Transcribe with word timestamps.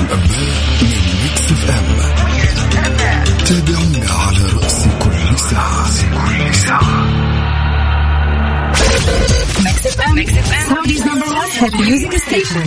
الأنباء 0.00 0.54
من 0.82 1.22
Mix 1.22 1.52
FM 1.52 1.86
تابعونا 3.44 4.10
على 4.10 4.44
رأس 4.56 4.84
كل 5.02 5.38
ساعة 5.38 5.88
FM. 6.52 6.84
Mix 9.64 9.76
FM. 9.96 10.14
Saudi's 10.70 11.02
number 11.08 11.28
one 11.42 11.50
hit 11.60 11.72
music 11.80 12.12
station. 12.26 12.66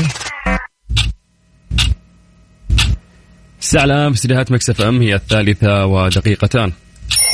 Mix 4.52 4.82
FM 4.82 5.02
هي 5.02 5.16
الثالثة 5.16 5.86
ودقيقتان 5.86 6.72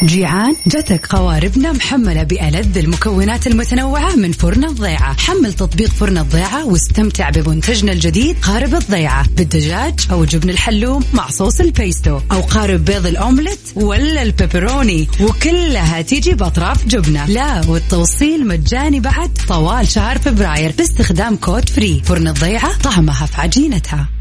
جيعان؟ 0.04 0.56
جتك 0.68 1.06
قواربنا 1.06 1.72
محملة 1.72 2.24
بألذ 2.24 2.78
المكونات 2.78 3.48
المتنوعة 3.48 4.16
من 4.16 4.32
فرن 4.32 4.64
الضيعة. 4.64 5.18
حمل 5.18 5.54
تطبيق 5.54 5.90
فرن 5.90 6.18
الضيعة 6.18 6.66
واستمتع 6.66 7.30
بمنتجنا 7.30 7.92
الجديد 7.92 8.38
قارب 8.42 8.76
الضيعة. 8.76 9.26
بالدجاج 9.30 9.94
أو 10.12 10.26
جبن 10.26 10.50
الحلوم 10.50 11.04
مع 11.14 11.30
صوص 11.30 11.60
البيستو. 11.60 12.20
أو 12.32 12.42
قارب 12.42 12.86
بيض 12.86 13.06
الأومليت 13.06 13.60
ولا 13.76 14.24
البيبروني. 14.24 15.08
وكلها 15.22 16.02
تيجي 16.02 16.34
بأطراف 16.34 16.86
جبنة. 16.86 17.26
لا 17.26 17.62
والتوصيل 17.68 18.48
مجاني 18.48 19.00
بعد 19.00 19.32
طوال 19.48 19.88
شهر 19.88 20.18
فبراير. 20.18 20.74
باستخدام 20.78 21.36
كود 21.36 21.70
free. 21.70 22.02
فرن 22.06 22.28
الضيعة 22.28 22.78
طعمها 22.78 23.26
في 23.26 23.42
عجينتها. 23.42 24.17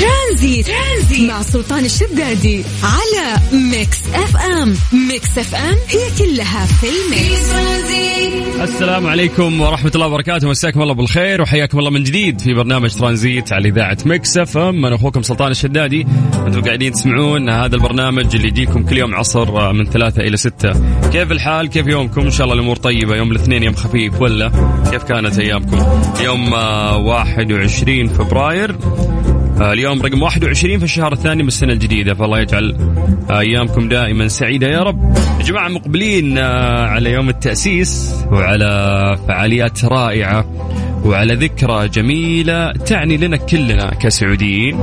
ترانزيت. 0.00 0.66
ترانزيت 0.66 1.30
مع 1.30 1.42
سلطان 1.42 1.84
الشدادي 1.84 2.64
على 2.82 3.36
Mix 3.52 3.98
FM. 4.14 4.74
Mix 5.08 5.38
FM 5.38 5.76
هي 5.88 6.00
كلها 6.18 6.66
في 6.66 6.86
ال 6.86 6.99
mix. 6.99 7.50
السلام 8.60 9.06
عليكم 9.06 9.60
ورحمة 9.60 9.92
الله 9.94 10.06
وبركاته. 10.06 10.48
مساكم 10.48 10.82
الله 10.82 10.94
بالخير 10.94 11.42
وحياكم 11.42 11.78
الله 11.78 11.90
من 11.90 12.02
جديد 12.02 12.40
في 12.40 12.54
برنامج 12.54 12.94
ترانزيت 12.94 13.52
على 13.52 13.68
إذاعة 13.68 13.98
Mix 14.04 14.58
FM. 14.58 14.86
أنا 14.86 14.94
أخوكم 14.94 15.22
سلطان 15.22 15.50
الشدادي. 15.50 16.06
أنتم 16.46 16.62
قاعدين 16.62 16.92
تسمعون 16.92 17.50
هذا 17.50 17.74
البرنامج 17.74 18.34
اللي 18.36 18.48
يجيكم 18.48 18.82
كل 18.82 18.98
يوم 18.98 19.14
عصر 19.14 19.72
من 19.72 19.84
ثلاثة 19.84 20.22
إلى 20.22 20.36
ستة. 20.36 20.72
كيف 21.12 21.32
الحال؟ 21.32 21.68
كيف 21.68 21.86
يومكم؟ 21.86 22.20
إن 22.20 22.30
شاء 22.30 22.44
الله 22.44 22.54
الأمور 22.54 22.76
طيبة. 22.76 23.16
يوم 23.16 23.30
الاثنين 23.32 23.62
يوم 23.62 23.74
خفيف 23.74 24.20
ولا؟ 24.20 24.52
كيف 24.90 25.02
كانت 25.02 25.38
أيامكم؟ 25.38 25.78
يوم 26.20 26.54
آه، 26.54 26.96
21 26.96 28.08
فبراير. 28.08 28.70
آه، 28.70 29.39
اليوم 29.60 30.02
رقم 30.02 30.22
21 30.22 30.78
في 30.78 30.84
الشهر 30.84 31.12
الثاني 31.12 31.42
من 31.42 31.48
السنة 31.48 31.72
الجديدة. 31.72 32.14
فالله 32.14 32.38
يجعل 32.40 32.76
أيامكم 33.30 33.88
دائما 33.88 34.28
سعيدة 34.28 34.66
يا 34.66 34.82
رب. 34.82 35.16
يا 35.38 35.44
جماعة 35.44 35.68
مقبلين 35.68 36.38
آه، 36.38 36.86
على 36.86 37.10
يوم 37.12 37.28
التأسيس 37.28 38.14
وعلى 38.32 39.16
فعاليات 39.28 39.84
رائعة 39.84 40.44
وعلى 41.04 41.34
ذكرى 41.34 41.88
جميلة 41.88 42.72
تعني 42.72 43.16
لنا 43.16 43.36
كلنا 43.36 43.90
كسعوديين 43.94 44.74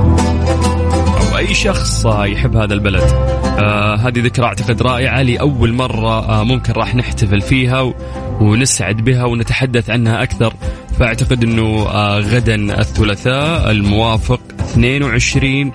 أو 1.32 1.38
أي 1.38 1.54
شخص 1.54 2.06
آه، 2.06 2.26
يحب 2.26 2.56
هذا 2.56 2.74
البلد. 2.74 3.02
آه 3.58 3.96
هذه 3.96 4.20
ذكرى 4.20 4.46
أعتقد 4.46 4.82
رائعة 4.82 5.22
لأول 5.22 5.72
مرة 5.72 6.40
آه 6.40 6.44
ممكن 6.44 6.72
راح 6.72 6.94
نحتفل 6.94 7.40
فيها 7.40 7.92
ونسعد 8.40 8.96
بها 8.96 9.24
ونتحدث 9.24 9.90
عنها 9.90 10.22
أكثر. 10.22 10.54
فأعتقد 10.98 11.44
أنه 11.44 11.86
آه 11.88 12.18
غدا 12.18 12.80
الثلاثاء 12.80 13.70
الموافق 13.70 14.40
22 14.60 15.72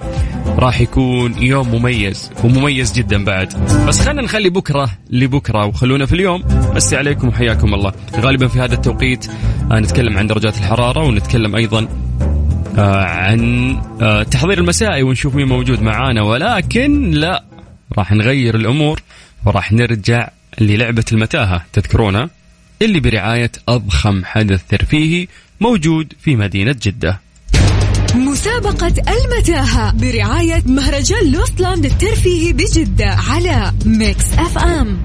راح 0.58 0.82
يكون 0.82 1.44
يوم 1.44 1.76
مميز 1.76 2.32
ومميز 2.44 2.94
جدا 2.94 3.24
بعد. 3.24 3.54
بس 3.88 4.00
خلينا 4.00 4.22
نخلي 4.22 4.50
بكرة 4.50 4.90
لبكرة 5.10 5.66
وخلونا 5.66 6.06
في 6.06 6.14
اليوم. 6.14 6.44
بس 6.76 6.94
عليكم 6.94 7.28
وحياكم 7.28 7.74
الله. 7.74 7.94
غالبا 8.20 8.48
في 8.48 8.60
هذا 8.60 8.74
التوقيت 8.74 9.28
آه 9.72 9.80
نتكلم 9.80 10.18
عن 10.18 10.28
درجات 10.28 10.58
الحرارة 10.58 11.04
ونتكلم 11.04 11.56
أيضا 11.56 11.88
آه، 12.78 13.04
عن 13.04 13.72
التحضير 14.02 14.58
المسائي 14.58 15.04
ونشوف 15.04 15.36
مين 15.36 15.48
موجود 15.48 15.82
معانا. 15.82 16.22
ولكن 16.22 17.12
لا 17.12 17.44
راح 17.98 18.12
نغير 18.12 18.56
الأمور 18.56 19.02
وراح 19.46 19.72
نرجع 19.72 20.30
للعبة 20.62 21.06
المتاهة 21.12 21.66
تذكرونها؟ 21.74 22.30
اللي 22.82 23.00
برعاية 23.00 23.52
أضخم 23.68 24.26
حدث 24.26 24.68
ترفيهي 24.68 25.28
موجود 25.62 26.14
في 26.20 26.36
مدينة 26.36 26.76
جدة. 26.82 27.20
مسابقة 28.16 28.94
المتاهة 29.14 29.94
برعاية 29.94 30.64
مهرجان 30.66 31.32
لوستلاند 31.32 31.86
الترفيهي 31.86 32.54
بجدة 32.54 33.10
على 33.10 33.74
Mix 33.86 34.34
FM 34.34 34.98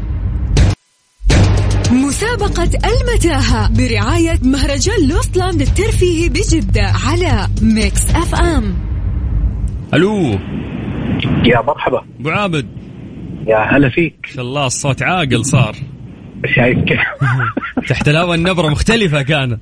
مسابقة 1.92 2.70
المتاهة 2.84 3.68
برعاية 3.68 4.38
مهرجان 4.42 5.08
لوستلاند 5.08 5.60
الترفيهي 5.60 6.28
بجدة 6.28 6.92
على 7.06 7.48
Mix 7.62 8.10
FM 8.10 8.76
ألو. 9.94 10.38
يا 11.44 11.62
مرحبا. 11.66 12.04
أبو 12.20 12.30
عابد. 12.30 12.66
يا 13.46 13.58
هلا 13.58 13.88
فيك. 13.88 14.14
ما 14.24 14.34
شاء 14.34 14.44
الله 14.44 14.66
الصوت 14.66 15.02
عاقل 15.02 15.44
صار. 15.44 15.76
شايف 16.46 16.78
كيف؟ 16.78 17.00
تحت 17.88 18.08
الهواء 18.08 18.34
النبرة 18.34 18.68
مختلفة 18.68 19.22
كان. 19.22 19.58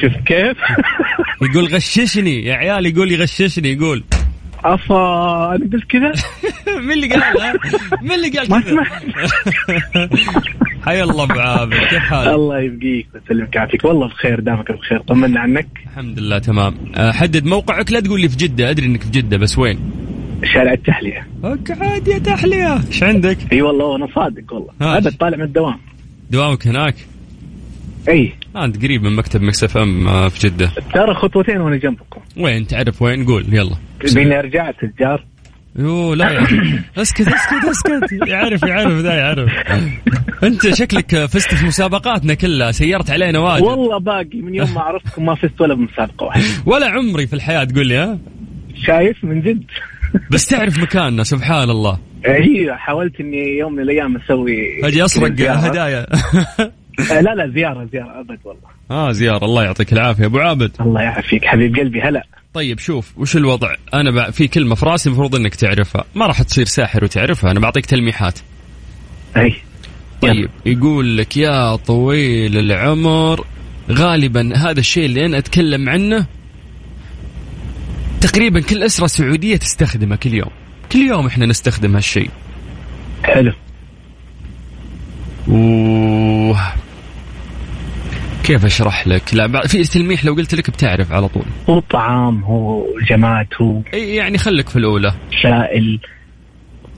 شوف 0.00 0.12
كيف؟ 0.26 0.56
يقول 1.50 1.64
غششني 1.74 2.44
يا 2.44 2.54
عيال 2.54 2.86
يقول 2.86 3.12
يغششني 3.12 3.72
يقول. 3.72 4.04
افا 4.64 4.94
أنا 5.54 5.70
قلت 5.72 5.84
كذا؟ 5.88 6.12
مين 6.86 6.92
اللي 6.92 7.08
قال؟ 7.08 7.58
مين 8.02 8.12
اللي 8.12 8.28
قال 8.28 8.48
كذا؟ 8.48 8.84
حيا 10.86 11.04
الله 11.04 11.24
أبو 11.24 11.40
عابد 11.40 11.74
كيف 11.74 11.98
حالك؟ 11.98 12.28
الله 12.34 12.60
يبقيك 12.60 13.06
ويسلمك 13.14 13.54
ويعافيك. 13.54 13.84
والله 13.84 14.08
بخير 14.08 14.40
دامك 14.40 14.72
بخير. 14.72 15.00
طمنا 15.00 15.40
عنك. 15.40 15.68
الحمد 15.86 16.18
لله 16.18 16.38
تمام. 16.38 16.74
أه، 16.96 17.12
حدد 17.12 17.44
موقعك 17.44 17.92
لا 17.92 18.00
تقول 18.00 18.20
لي 18.20 18.28
في 18.28 18.36
جدة 18.36 18.70
أدري 18.70 18.86
أنك 18.86 19.02
في 19.02 19.10
جدة 19.10 19.36
بس 19.36 19.58
وين؟ 19.58 20.07
شارع 20.44 20.72
التحلية. 20.72 21.26
اقعد 21.44 22.08
يا 22.08 22.18
تحلية. 22.18 22.80
إيش 22.88 23.02
عندك؟ 23.02 23.38
إي 23.52 23.62
والله 23.62 23.96
أنا 23.96 24.06
صادق 24.14 24.52
والله. 24.52 24.70
ها. 24.80 24.96
أبد 24.98 25.12
طالع 25.16 25.36
من 25.36 25.42
الدوام. 25.44 25.78
دوامك 26.30 26.66
هناك؟ 26.66 26.94
إي. 28.08 28.32
آه 28.56 28.64
أنت 28.64 28.82
قريب 28.84 29.02
من 29.02 29.16
مكتب 29.16 29.42
Mix 29.42 29.64
FM 29.64 30.08
آه، 30.08 30.28
في 30.28 30.48
جدة. 30.48 30.70
ترى 30.94 31.14
خطوتين 31.14 31.60
وأنا 31.60 31.76
جنبكم. 31.76 32.20
وين؟ 32.36 32.66
تعرف 32.66 33.02
وين؟ 33.02 33.24
قول 33.26 33.54
يلا. 33.54 33.76
بيني 34.14 34.38
ارجع 34.38 34.70
تجار 34.70 35.24
يو 35.78 36.14
لا 36.14 36.30
يا 36.30 36.40
اسكت 37.02 37.28
اسكت 37.28 37.64
اسكت. 37.70 38.28
يعرف 38.28 38.62
يعرف 38.62 38.92
ذا 38.92 39.14
يعرف. 39.14 39.50
أنت 40.44 40.74
شكلك 40.74 41.24
فزت 41.24 41.54
في 41.54 41.66
مسابقاتنا 41.66 42.34
كلها 42.34 42.72
سيرت 42.72 43.10
علينا 43.10 43.38
واجد. 43.38 43.62
والله 43.62 43.98
باقي. 43.98 44.40
من 44.42 44.54
يوم 44.54 44.74
ما 44.74 44.80
عرفتكم 44.80 45.26
ما 45.26 45.34
فزت 45.34 45.60
ولا 45.60 45.74
بمسابقة 45.74 46.26
واحدة. 46.26 46.44
ولا 46.66 46.86
عمري 46.88 47.26
في 47.26 47.32
الحياة 47.32 47.64
تقول 47.64 47.86
لي 47.86 47.96
ها؟ 47.96 48.18
شايف 48.86 49.24
من 49.24 49.40
جد. 49.42 49.64
بس 50.30 50.46
تعرف 50.46 50.78
مكاننا 50.78 51.24
سبحان 51.24 51.70
الله 51.70 51.98
هي 52.26 52.76
حاولت 52.76 53.20
إني 53.20 53.58
يوم 53.58 53.72
من 53.72 53.82
الأيام 53.82 54.16
أسوي 54.16 54.84
أجي 54.84 55.04
اسرق. 55.04 55.40
هدايا. 55.40 56.06
آه، 57.12 57.20
لا 57.20 57.34
لا 57.34 57.52
زيارة 57.54 57.88
زيارة 57.92 58.20
أبد 58.20 58.38
والله. 58.44 58.62
آه 58.90 59.12
زيارة. 59.12 59.44
الله 59.44 59.64
يعطيك 59.64 59.92
العافية. 59.92 60.24
أبو 60.24 60.38
عابد. 60.38 60.70
الله 60.80 61.02
يعافيك. 61.02 61.44
حبيب 61.44 61.76
قلبي 61.76 62.00
هلا. 62.00 62.26
طيب 62.54 62.78
شوف 62.78 63.18
وش 63.18 63.36
الوضع؟ 63.36 63.74
أنا. 63.94 64.30
في 64.30 64.48
كلمة 64.48 64.74
في 64.74 64.86
راسي 64.86 65.08
المفروض 65.08 65.34
إنك 65.34 65.54
تعرفها. 65.54 66.04
ما 66.14 66.26
راح 66.26 66.42
تصير 66.42 66.64
ساحر 66.64 67.04
وتعرفها. 67.04 67.50
أنا 67.50 67.60
بعطيك 67.60 67.86
تلميحات. 67.86 68.38
اي 69.36 69.54
طيب 70.20 70.50
يقول 70.66 71.18
لك 71.18 71.36
يا 71.36 71.76
طويل 71.76 72.58
العمر 72.58 73.44
غالبا 73.90 74.56
هذا 74.56 74.80
الشيء 74.80 75.04
اللي 75.04 75.26
أنا 75.26 75.38
أتكلم 75.38 75.88
عنه 75.88 76.26
تقريبا 78.20 78.60
كل 78.60 78.82
أسرة 78.82 79.06
سعودية 79.06 79.56
تستخدمه 79.56 80.16
كل 80.16 80.34
يوم. 80.34 80.50
كل 80.92 80.98
يوم 80.98 81.26
إحنا 81.26 81.46
نستخدم 81.46 81.94
هالشيء. 81.94 82.30
حلو. 83.22 83.52
و 85.48 86.54
كيف 88.44 88.64
أشرح 88.64 89.06
لك؟ 89.06 89.34
لا 89.34 89.66
في 89.66 89.82
تلميح 89.82 90.24
لو 90.24 90.34
قلت 90.34 90.54
لك 90.54 90.70
بتعرف 90.70 91.12
على 91.12 91.28
طول. 91.28 91.44
هو 91.68 91.80
طعام 91.80 92.44
هو 92.44 92.86
جماد 93.10 93.46
هو 93.60 93.82
إي 93.94 94.14
يعني 94.14 94.38
خليك 94.38 94.68
في 94.68 94.76
الأولى. 94.76 95.14
سائل. 95.42 96.00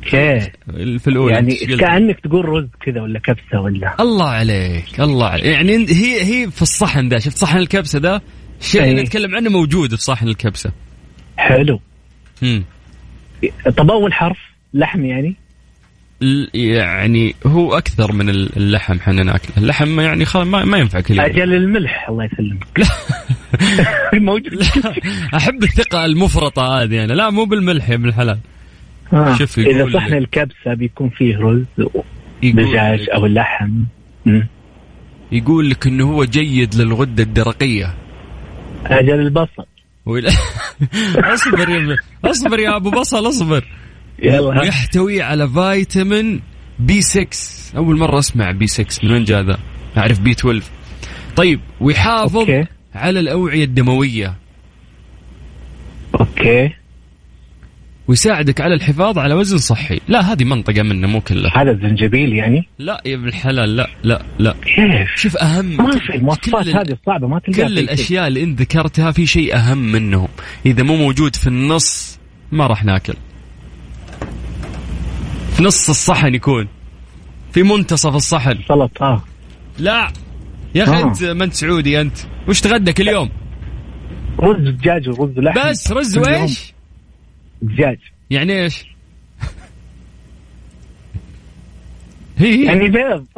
كيف؟ 0.03 0.49
في 0.77 1.09
الأولى. 1.09 1.35
يعني؟ 1.35 1.55
كأنك 1.55 2.21
تقول 2.21 2.45
رز 2.45 2.69
كذا 2.87 3.01
ولا 3.03 3.19
كبسة 3.19 3.61
ولا؟ 3.61 3.97
الله 4.01 4.29
عليك 4.29 5.01
الله 5.01 5.27
عليك. 5.27 5.47
يعني 5.47 5.73
هي 5.89 6.23
هي 6.23 6.51
في 6.51 6.63
الصحن 6.63 7.09
ذا 7.09 7.19
شفت 7.19 7.37
صحن 7.37 7.59
الكبسة 7.59 7.99
ذا 7.99 8.21
الشيء 8.61 8.83
اللي 8.83 8.97
أي. 8.99 9.03
نتكلم 9.03 9.35
عنه 9.35 9.51
موجود 9.51 9.95
في 9.95 10.03
صحن 10.03 10.29
الكبسة. 10.29 10.73
حلو. 11.41 11.81
طب 13.77 13.91
اول 13.91 14.13
حرف 14.13 14.39
لحم 14.75 15.05
يعني؟ 15.05 15.35
يعني 16.55 17.35
هو 17.47 17.79
أكثر 17.79 18.13
من 18.13 18.29
ال- 18.29 18.57
اللحم 18.57 18.97
إحنا 18.97 19.23
ناكله. 19.23 19.57
اللحم 19.57 20.01
يعني 20.01 20.25
خلاص 20.25 20.47
ما, 20.47 20.65
ما 20.65 20.79
ينفع 20.79 21.01
كل 21.01 21.15
يوم. 21.15 21.25
أجل 21.25 21.55
الملح 21.55 22.09
الله 22.09 22.25
يسلمك. 22.25 22.67
موجود. 24.15 24.63
أحب 25.35 25.63
الثقة 25.63 26.05
المفرطة 26.05 26.63
هذه 26.83 27.05
أنا 27.05 27.13
لا 27.13 27.31
مو 27.31 27.45
بالملح 27.45 27.91
يا 27.91 27.95
ابن 27.95 28.09
الحلال. 28.09 28.39
آه. 29.13 29.35
شوف 29.37 29.59
يقول 29.59 29.75
إذا. 29.89 29.99
صحن 29.99 30.15
الكبسة 30.15 30.75
بيكون 30.75 31.09
فيه 31.09 31.37
رز 31.39 31.65
دجاج 32.43 33.09
أو 33.15 33.29
مم. 34.27 34.47
يقول 35.33 35.71
لك 35.71 35.87
إنه 35.87 36.11
هو 36.13 36.25
جيد 36.25 36.75
للغدة 36.75 37.23
الدرقية. 37.23 37.95
أجل 38.87 39.21
البصل. 39.21 39.65
اصبر 41.35 41.69
يا 41.69 41.97
اصبر 42.25 42.59
يا 42.61 42.77
ابو 42.77 42.91
بصل 42.91 43.29
اصبر. 43.29 43.65
يلا. 44.23 44.61
ويحتوي 44.61 45.23
على 45.23 45.49
فيتامين 45.49 46.41
B 46.79 47.01
6 47.03 47.27
أول 47.77 47.97
مرة 47.99 48.19
أسمع 48.19 48.51
B 48.51 48.67
6 48.67 49.07
من 49.07 49.13
وين 49.13 49.25
جاء 49.25 49.43
ذا 49.43 49.59
أعرف 49.97 50.21
B 50.21 50.31
12 50.31 50.63
طيب 51.37 51.61
ويحافظ 51.81 52.37
okay. 52.37 52.65
على 52.95 53.21
الأوعية 53.21 53.65
الدموية. 53.65 54.35
okay. 56.21 56.71
ويساعدك 58.11 58.61
على 58.61 58.75
الحفاظ 58.75 59.19
على 59.19 59.35
وزن 59.35 59.59
صحي. 59.59 60.01
لا 60.09 60.33
هذه 60.33 60.45
منطقة 60.45 60.83
منه 60.83 61.09
مو 61.09 61.21
كلها. 61.21 61.63
هذا 61.63 61.71
الزنجبيل 61.71 62.33
يعني؟ 62.33 62.69
لا 62.79 63.03
يا 63.07 63.15
ابن 63.15 63.29
الحلال 63.29 63.77
لا 63.77 63.91
لا 64.03 64.23
لا. 64.39 64.55
كيف؟ 64.63 65.17
شوف 65.17 65.37
أهم. 65.37 65.77
ما 65.77 65.99
في 65.99 66.15
المواصفات 66.15 66.69
هذه 66.69 66.93
الصعبه 66.93 67.29
ما 67.29 67.39
تلقاها 67.39 67.69
كل. 67.69 67.79
الأشياء 67.79 68.27
اللي 68.27 68.43
انت 68.43 68.61
ذكرتها 68.61 69.11
في 69.11 69.27
شيء 69.27 69.57
أهم 69.57 69.79
منهم 69.79 70.29
إذا 70.67 70.83
مو 70.83 70.97
موجود 70.97 71.37
في 71.37 71.47
النص 71.47 72.19
ما 72.53 72.67
راح 72.67 72.85
ناكل. 72.85 73.15
في 75.57 75.63
نص 75.63 75.89
الصحن 75.89 76.35
يكون. 76.35 76.69
في 77.53 77.63
منتصف 77.63 78.15
الصحن. 78.15 78.59
سلطة 78.69 79.05
آه. 79.05 79.25
لا. 79.79 80.13
يا 80.75 80.83
أخي 80.83 81.03
آه. 81.03 81.03
أنت 81.03 81.25
ما 81.25 81.45
أنت 81.45 81.55
سعودي 81.55 82.01
أنت. 82.01 82.17
وش 82.49 82.61
تغدك 82.61 83.01
اليوم 83.01 83.31
رز 84.41 84.69
دجاج 84.69 85.09
ورز 85.09 85.39
لحم. 85.39 85.71
بس 85.71 85.93
رز. 85.93 86.19
وإيش؟ 86.19 86.73
دجاج 87.63 87.99
يعني 88.31 88.63
إيش؟ 88.63 88.85
هي 92.39 92.65
يعني 92.65 92.89
بيض 92.89 93.27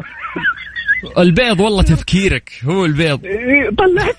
البيض 1.19 1.61
والله 1.61 1.83
تفكيرك 1.83 2.51
هو 2.65 2.85
البيض. 2.85 3.25
إيه، 3.25 3.71
طلعت. 3.79 4.17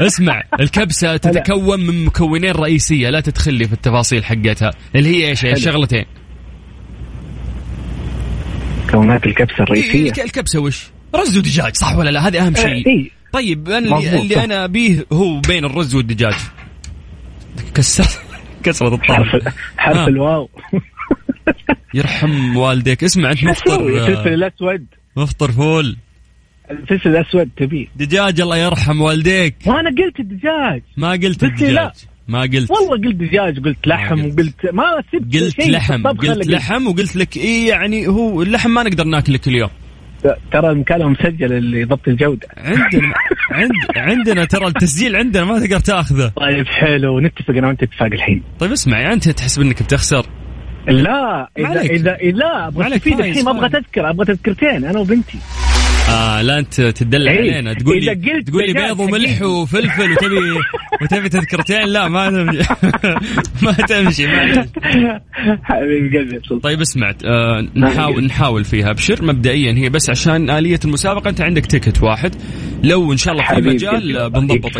اسمع 0.00 0.42
الكبسة 0.60 1.16
تتكون 1.16 1.80
من 1.86 2.04
مكونين 2.04 2.52
رئيسية 2.52 3.10
لا 3.10 3.20
تدخل 3.20 3.54
لي 3.54 3.66
في 3.66 3.72
التفاصيل 3.72 4.24
حقتها. 4.24 4.70
اللي 4.94 5.08
هي 5.08 5.28
إيش؟ 5.28 5.44
هي 5.44 5.50
حلو. 5.54 5.60
شغلتين. 5.60 6.04
مكونات 8.86 9.26
الكبسة 9.26 9.54
إيه، 9.58 9.62
الرئيسية. 9.64 10.08
الك- 10.08 10.20
الكبسة 10.20 10.60
وش؟ 10.60 10.86
رز 11.14 11.38
ودجاج 11.38 11.74
صح 11.76 11.96
ولا 11.96 12.10
لا؟ 12.10 12.28
هذا 12.28 12.46
أهم 12.46 12.54
شيء. 12.54 13.10
طيب 13.32 13.68
اللي, 13.68 14.20
اللي. 14.20 14.44
أنا 14.44 14.64
ابيه 14.64 15.06
هو 15.12 15.40
بين 15.40 15.64
الرز 15.64 15.94
والدجاج. 15.94 16.34
كسرت. 17.74 18.23
كسرت 18.64 18.92
الطرف. 18.92 19.28
حرف 19.28 19.54
حرف 19.76 19.96
آه. 19.96 20.08
الواو. 20.08 20.48
يرحم 21.94 22.56
والديك. 22.56 23.04
اسمع 23.04 23.30
أنت 23.30 23.44
مفطر 23.44 23.88
الفلفل 23.88 24.28
آه، 24.28 24.34
الأسود. 24.34 24.86
مفطر 25.16 25.52
فول. 25.52 25.96
الفلفل 26.70 27.08
الأسود 27.08 27.50
تبيه 27.56 27.86
دجاج 27.96 28.40
الله 28.40 28.56
يرحم 28.56 29.00
والديك. 29.00 29.54
وأنا 29.66 29.90
قلت 29.90 30.20
الدجاج. 30.20 30.82
ما 30.96 31.10
قلت 31.10 31.44
لي 31.44 31.48
لا. 31.48 31.86
الدجاج. 31.86 32.08
ما 32.28 32.40
قلت. 32.40 32.70
والله 32.70 33.08
قلت 33.08 33.16
دجاج 33.16 33.64
قلت 33.64 33.86
لحم 33.86 34.22
قلت. 34.22 34.38
وقلت 34.38 34.74
ما 34.74 34.84
سبت 35.12 35.36
قلت 35.36 35.68
لحم. 35.68 36.06
قلت 36.06 36.46
لحم 36.46 36.86
وقلت 36.86 37.16
لك 37.16 37.36
إيه 37.36 37.68
يعني 37.68 38.06
هو 38.08 38.42
اللحم 38.42 38.70
ما 38.70 38.82
نقدر 38.82 39.04
ناكله 39.04 39.38
كل 39.38 39.54
يوم 39.54 39.70
ترى 40.52 40.70
المكالمه 40.70 41.08
مسجله 41.08 41.56
اللي 41.58 41.84
ضبط 41.84 42.08
الجودة. 42.08 42.48
عندنا 42.56 43.14
عند 43.50 43.72
عندنا 43.96 44.44
ترى 44.44 44.66
التسجيل 44.66 45.16
عندنا 45.16 45.44
ما 45.44 45.58
تقدر 45.58 45.80
تأخذه. 45.80 46.32
طيب 46.36 46.66
حلو 46.66 47.20
نتفق 47.20 47.50
أنا 47.50 47.68
وأنت 47.68 47.82
اتفاق 47.82 48.08
الحين. 48.12 48.42
طيب 48.58 48.72
اسمع 48.72 49.00
يعني 49.00 49.14
أنت 49.14 49.28
تحسب 49.28 49.62
انك 49.62 49.82
بتخسر؟ 49.82 50.26
لا 50.88 51.48
اذا 51.58 51.68
عليك. 51.68 51.90
اذا 51.90 52.16
لا 52.22 52.68
أبغى 52.68 52.86
أستفيد 52.86 53.20
الحين 53.20 53.48
أبغى. 53.48 53.68
تذكرة 53.68 54.10
أبغى 54.10 54.26
تذكرتين 54.26 54.84
أنا 54.84 54.98
وبنتي. 54.98 55.38
آه 56.08 56.42
لا 56.42 56.58
أنت 56.58 56.80
تدلع 56.80 57.30
إيه. 57.32 57.38
علينا 57.52 57.74
تقول 57.74 58.04
لي 58.04 58.14
تقول 58.42 58.66
لي 58.66 58.72
بيض 58.72 59.00
وملح. 59.00 59.42
وفلفل 59.42 60.12
وتبي 60.12 60.36
وتبي 61.02 61.28
تذكرتين 61.28 61.82
لا 61.86 62.08
ما 62.08 62.30
تمشي 62.30 62.62
ما 63.62 63.72
تمشي 63.72 64.26
معلش 64.26 64.56
حبيب 65.62 66.14
قلبي 66.16 66.40
سلطان 66.42 66.58
طيب 66.60 66.80
اسمع 66.80 67.14
آه 67.24 67.68
نحاول 67.76 68.24
نحاول 68.26 68.64
فيها 68.64 68.90
أبشر 68.90 69.24
مبدئيا 69.24 69.72
هي 69.72 69.88
بس 69.88 70.10
عشان 70.10 70.50
آلية 70.50 70.80
المسابقة 70.84 71.30
أنت 71.30 71.40
عندك 71.40 71.66
ticket 71.66 72.02
واحد 72.02 72.34
لو 72.82 73.12
إن 73.12 73.16
شاء 73.16 73.34
الله 73.34 73.44
في 73.46 73.54
مجال 73.60 74.18
قلبي. 74.18 74.40
بنضبطك 74.40 74.76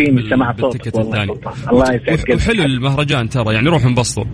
بال 0.57 0.67
ticket 0.67 0.97
الثاني. 0.99 1.33
الله 1.73 1.95
يسعد 1.95 2.09
وح- 2.09 2.23
قلبك. 2.23 2.35
وحلو 2.37 2.65
المهرجان 2.65 3.29
ترى 3.29 3.55
يعني 3.55 3.69
روح 3.69 3.85
انبسطوا 3.85 4.25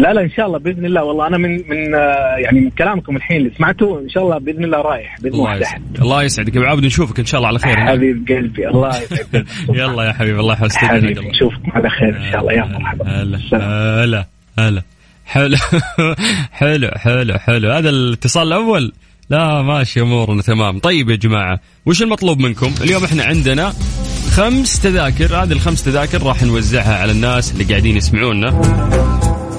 لا 0.00 0.12
لا 0.12 0.20
إن 0.20 0.30
شاء 0.30 0.46
الله 0.46 0.58
بإذن 0.58 0.84
الله. 0.84 1.04
والله 1.04 1.26
أنا 1.26 1.38
من 1.38 1.50
من 1.50 1.94
آه، 1.94 2.36
يعني 2.38 2.60
من 2.60 2.70
كلامكم 2.70 3.16
الحين 3.16 3.36
اللي 3.36 3.50
سمعته 3.58 4.00
إن 4.00 4.08
شاء 4.08 4.22
الله 4.22 4.38
بإذن 4.38 4.64
الله 4.64 4.78
رايح 4.78 5.20
بإذن 5.20 5.34
الله 5.34 5.52
الله 5.52 5.60
يسعدك. 5.60 6.00
الله 6.00 6.22
يسعدك. 6.22 6.56
ابو 6.56 6.66
عابد 6.66 6.84
نشوفك 6.84 7.18
إن 7.18 7.26
شاء 7.26 7.38
الله 7.38 7.48
على 7.48 7.58
خير. 7.58 7.76
حبيب 7.90 8.28
قلبي 8.28 8.68
الله 8.68 8.88
يسعد 8.88 9.18
قلبك. 9.34 9.46
يلا 9.78 10.02
يا 10.02 10.12
حبيبي 10.12 10.40
الله 10.40 10.54
يحفظك. 10.54 10.76
حبيبي 10.76 11.28
نشوفكم 11.28 11.72
على 11.72 11.90
خير 11.90 12.16
إن 12.16 12.32
شاء 12.32 12.40
الله. 12.40 12.52
يا 12.52 12.64
مرحبا. 12.64 13.04
هلا. 13.04 13.38
هلا 14.04 14.26
هلا. 14.58 14.82
حلو 15.26 15.56
حلو 16.60 16.88
حلو 16.96 17.38
حلو. 17.38 17.70
هذا 17.70 17.90
الاتصال 17.90 18.46
الأول. 18.46 18.92
لا 19.30 19.62
ماشي 19.62 20.00
أمورنا 20.00 20.42
تمام. 20.42 20.78
طيب 20.78 21.10
يا 21.10 21.16
جماعة 21.16 21.60
وش 21.86 22.02
المطلوب 22.02 22.38
منكم؟ 22.38 22.74
اليوم 22.80 23.04
إحنا 23.04 23.24
عندنا 23.24 23.72
خمس 24.30 24.80
تذاكر. 24.82 25.42
هذه 25.42 25.52
الخمس 25.52 25.84
تذاكر 25.84 26.22
راح 26.22 26.42
نوزعها 26.42 26.98
على 26.98 27.12
الناس 27.12 27.52
اللي 27.52 27.64
قاعدين 27.64 27.96
يسمعونا. 27.96 28.60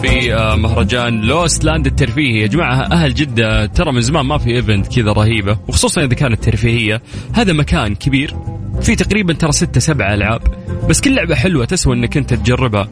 في 0.02 0.34
آه، 0.36 0.56
مهرجان 0.56 1.22
لوست 1.22 1.64
لاند 1.64 1.86
الترفيهي. 1.86 2.42
يا 2.42 2.48
جماعة 2.48 2.82
أهل 2.92 3.14
جدة 3.14 3.66
ترى 3.66 3.92
من 3.92 4.02
زمان 4.02 4.26
ما 4.26 4.38
في 4.38 4.56
event 4.56 4.88
كذا 4.88 5.12
رهيبة 5.12 5.58
وخصوصا 5.68 6.04
إذا 6.04 6.14
كانت 6.14 6.44
ترفيهية. 6.44 7.02
هذا 7.34 7.54
مكان 7.54 7.96
كبير 7.96 8.36
في 8.82 8.96
تقريبا 8.96 9.34
ترى 9.34 9.52
ستة 9.52 9.80
سبعة 9.80 10.14
ألعاب 10.14 10.42
بس 10.90 11.02
كل 11.02 11.16
لعبة 11.16 11.36
حلوة 11.36 11.66
تسوى 11.66 11.96
إنك 11.96 12.18
أنت 12.18 12.34
تجربها. 12.34 12.88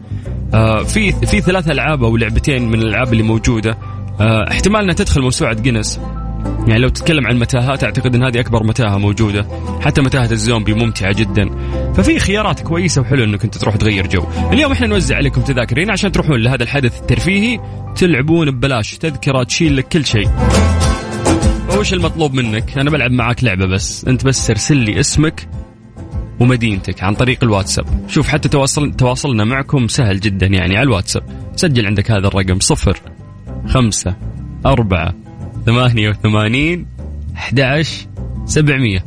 آه، 0.54 0.84
في 0.84 1.12
في 1.12 1.42
ثلاث 1.42 1.72
ألعاب 1.72 2.04
أو 2.04 2.18
لعبتين 2.18 2.70
من 2.70 2.80
الألعاب 2.80 3.12
اللي 3.12 3.24
موجودة. 3.24 3.78
آه، 4.22 4.52
احتمال 4.52 4.82
إنها 4.82 4.96
تدخل 4.96 5.22
موسوعه 5.22 5.54
جينيس 5.54 6.00
يعني 6.68 6.80
لو 6.80 6.90
تتكلم 6.90 7.28
عن 7.28 7.34
المتاهات 7.34 7.84
أعتقد 7.84 8.16
إن 8.16 8.24
هذه 8.24 8.40
أكبر 8.40 8.64
متاهة 8.64 8.98
موجودة. 8.98 9.48
حتى 9.82 10.02
متاهة 10.02 10.32
الزومبي 10.32 10.74
ممتعة 10.74 11.14
جدا. 11.14 11.50
ففي 11.94 12.20
خيارات 12.20 12.60
كويسة 12.60 13.02
وحلو 13.02 13.24
إنك 13.24 13.44
أنت 13.44 13.58
تروح 13.58 13.76
تغير 13.76 14.08
جو. 14.08 14.24
اليوم 14.54 14.72
إحنا 14.72 14.88
نوزع 14.88 15.16
عليكم 15.16 15.42
تذاكر 15.42 15.84
هنا 15.84 15.92
عشان 15.92 16.12
تروحون 16.12 16.40
لهذا 16.40 16.64
الحدث 16.64 17.02
الترفيهي. 17.02 17.60
تلعبون 17.96 18.52
ببلاش 18.52 18.98
تذكرة 18.98 19.44
تشيل 19.44 19.78
لك 19.78 19.88
كل 19.88 20.06
شيء. 20.06 20.30
وش 21.78 21.94
المطلوب 21.94 22.34
منك؟ 22.34 22.78
أنا 22.78 22.90
بلعب 22.90 23.12
معاك 23.12 23.44
لعبة 23.44 23.66
بس. 23.66 24.06
أنت 24.06 24.26
بس 24.26 24.50
ارسل 24.50 24.78
لي 24.78 25.00
اسمك 25.00 25.50
ومدينتك 26.40 27.04
عن 27.04 27.16
طريق 27.16 27.44
الواتساب. 27.44 27.86
شوف 28.08 28.28
حتى 28.28 28.50
تواصل 28.50 28.94
تواصلنا 28.94 29.44
معكم 29.44 29.88
سهل 29.88 30.20
جدا 30.20 30.48
يعني 30.48 30.78
على 30.78 30.84
الواتساب. 30.84 31.24
سجل 31.56 31.86
عندك 31.86 32.12
هذا 32.12 32.28
الرقم 32.28 32.60
صفر 32.60 33.00
خمسة 33.68 34.16
أربعة 34.66 35.14
ثمانية 35.66 36.10
وثمانين 36.10 36.86
أحد 37.36 37.60
عشر 37.60 38.08
سبعمية. 38.46 39.06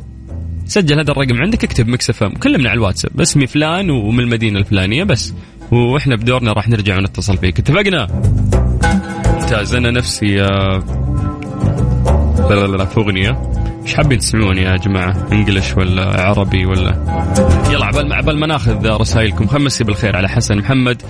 سجل 0.65 0.99
هذا 0.99 1.11
الرقم 1.11 1.41
عندك 1.41 1.63
اكتب 1.63 1.87
ميكس 1.87 2.09
إف 2.09 2.23
إم 2.23 2.33
كلمنا 2.33 2.69
على 2.69 2.77
الواتساب. 2.77 3.21
اسمي 3.21 3.47
فلان 3.47 3.89
ومن 3.89 4.19
المدينة 4.19 4.59
الفلانية 4.59 5.03
بس. 5.03 5.33
وإحنا 5.71 6.15
بدورنا 6.15 6.53
راح 6.53 6.69
نرجع 6.69 6.97
ونتصل 6.97 7.37
فيك. 7.37 7.59
اتفقنا؟ 7.59 8.07
ممتاز. 9.33 9.75
أنا 9.75 9.91
نفسي 9.91 10.41
آه، 10.41 10.83
لا 12.49 12.67
لا 12.67 12.77
لا 12.77 12.85
في 12.85 12.97
أغنية. 12.97 13.41
إيش 13.83 13.95
حابين 13.95 14.19
تسمعون 14.19 14.57
يا 14.57 14.77
جماعة؟ 14.77 15.27
انجلش 15.31 15.77
ولا 15.77 16.21
عربي 16.21 16.65
ولا؟ 16.65 16.95
يلا 17.71 17.85
عبال 17.85 18.09
ما 18.09 18.15
عبال 18.15 18.39
ما 18.39 18.47
ناخذ 18.47 18.87
رسائلكم. 18.87 19.47
خلينا 19.47 19.63
نمسي 19.63 19.83
بالخير 19.83 20.15
على 20.15 20.29
حسن 20.29 20.57
محمد 20.57 21.01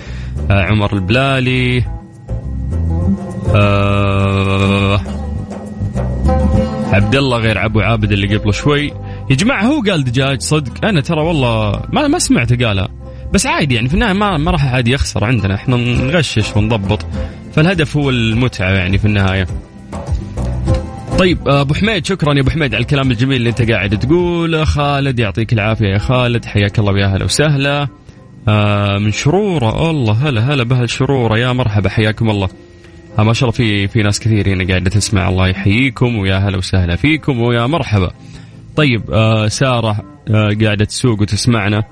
آه 0.51 0.63
عمر 0.63 0.93
البلالي 0.93 1.83
آه 3.55 4.32
عبد 6.93 7.15
الله 7.15 7.37
غير 7.37 7.65
ابو 7.65 7.79
عابد 7.81 8.11
اللي 8.11 8.37
قبل 8.37 8.53
شوي. 8.53 8.87
يا 9.29 9.35
جماعة 9.35 9.63
هو 9.63 9.81
قال 9.81 10.03
دجاج 10.03 10.41
صدق. 10.41 10.85
أنا 10.85 11.01
ترى 11.01 11.21
والله 11.21 11.81
ما 11.89 12.07
ما 12.07 12.19
سمعته 12.19 12.67
قالها 12.67 12.87
بس 13.33 13.47
عادي 13.47 13.75
يعني 13.75 13.87
في 13.89 13.93
النهاية 13.93 14.13
ما 14.13 14.37
ما 14.37 14.51
راح 14.51 14.65
أحد 14.65 14.87
يخسر 14.87 15.25
عندنا. 15.25 15.55
إحنا 15.55 15.75
نغشش 15.77 16.55
ونضبط. 16.55 17.05
فالهدف 17.53 17.97
هو 17.97 18.09
المتعة 18.09 18.71
يعني 18.71 18.97
في 18.97 19.05
النهاية. 19.05 19.47
طيب 21.19 21.47
آه، 21.47 21.61
أبو 21.61 21.73
حميد 21.73 22.05
شكرا 22.05 22.33
يا 22.33 22.41
أبو 22.41 22.49
حميد 22.49 22.75
على 22.75 22.81
الكلام 22.81 23.11
الجميل 23.11 23.37
اللي 23.37 23.49
أنت 23.49 23.71
قاعد 23.71 23.99
تقوله. 23.99 24.63
خالد 24.63 25.19
يعطيك 25.19 25.53
العافية 25.53 25.87
يا 25.87 25.97
خالد. 25.97 26.45
حياك 26.45 26.79
الله 26.79 26.93
ويا 26.93 27.07
هلا 27.07 27.25
وسهلا. 27.25 27.87
آه 28.47 28.97
من 28.97 29.11
شرورة. 29.11 29.89
الله 29.89 30.13
هلا 30.13 30.53
هلا 30.53 30.63
باهل 30.63 30.89
شروره 30.89 31.37
يا 31.37 31.53
مرحبا 31.53 31.89
حياكم 31.89 32.29
الله. 32.29 32.49
ما 33.17 33.33
شاء 33.33 33.49
الله 33.49 33.57
في 33.57 33.87
في 33.87 34.03
ناس 34.03 34.19
كثير 34.19 34.49
هنا 34.49 34.67
قاعدة 34.67 34.89
تسمع. 34.89 35.29
الله 35.29 35.47
يحييكم 35.47 36.15
ويا 36.17 36.35
هلا 36.35 36.57
وسهلا 36.57 36.95
فيكم 36.95 37.41
ويا 37.41 37.67
مرحبا. 37.67 38.11
طيب 38.75 39.11
آه 39.11 39.47
سارة 39.47 39.97
آه 40.29 40.55
قاعدة 40.63 40.85
تسوق 40.85 41.21
وتسمعنا. 41.21 41.83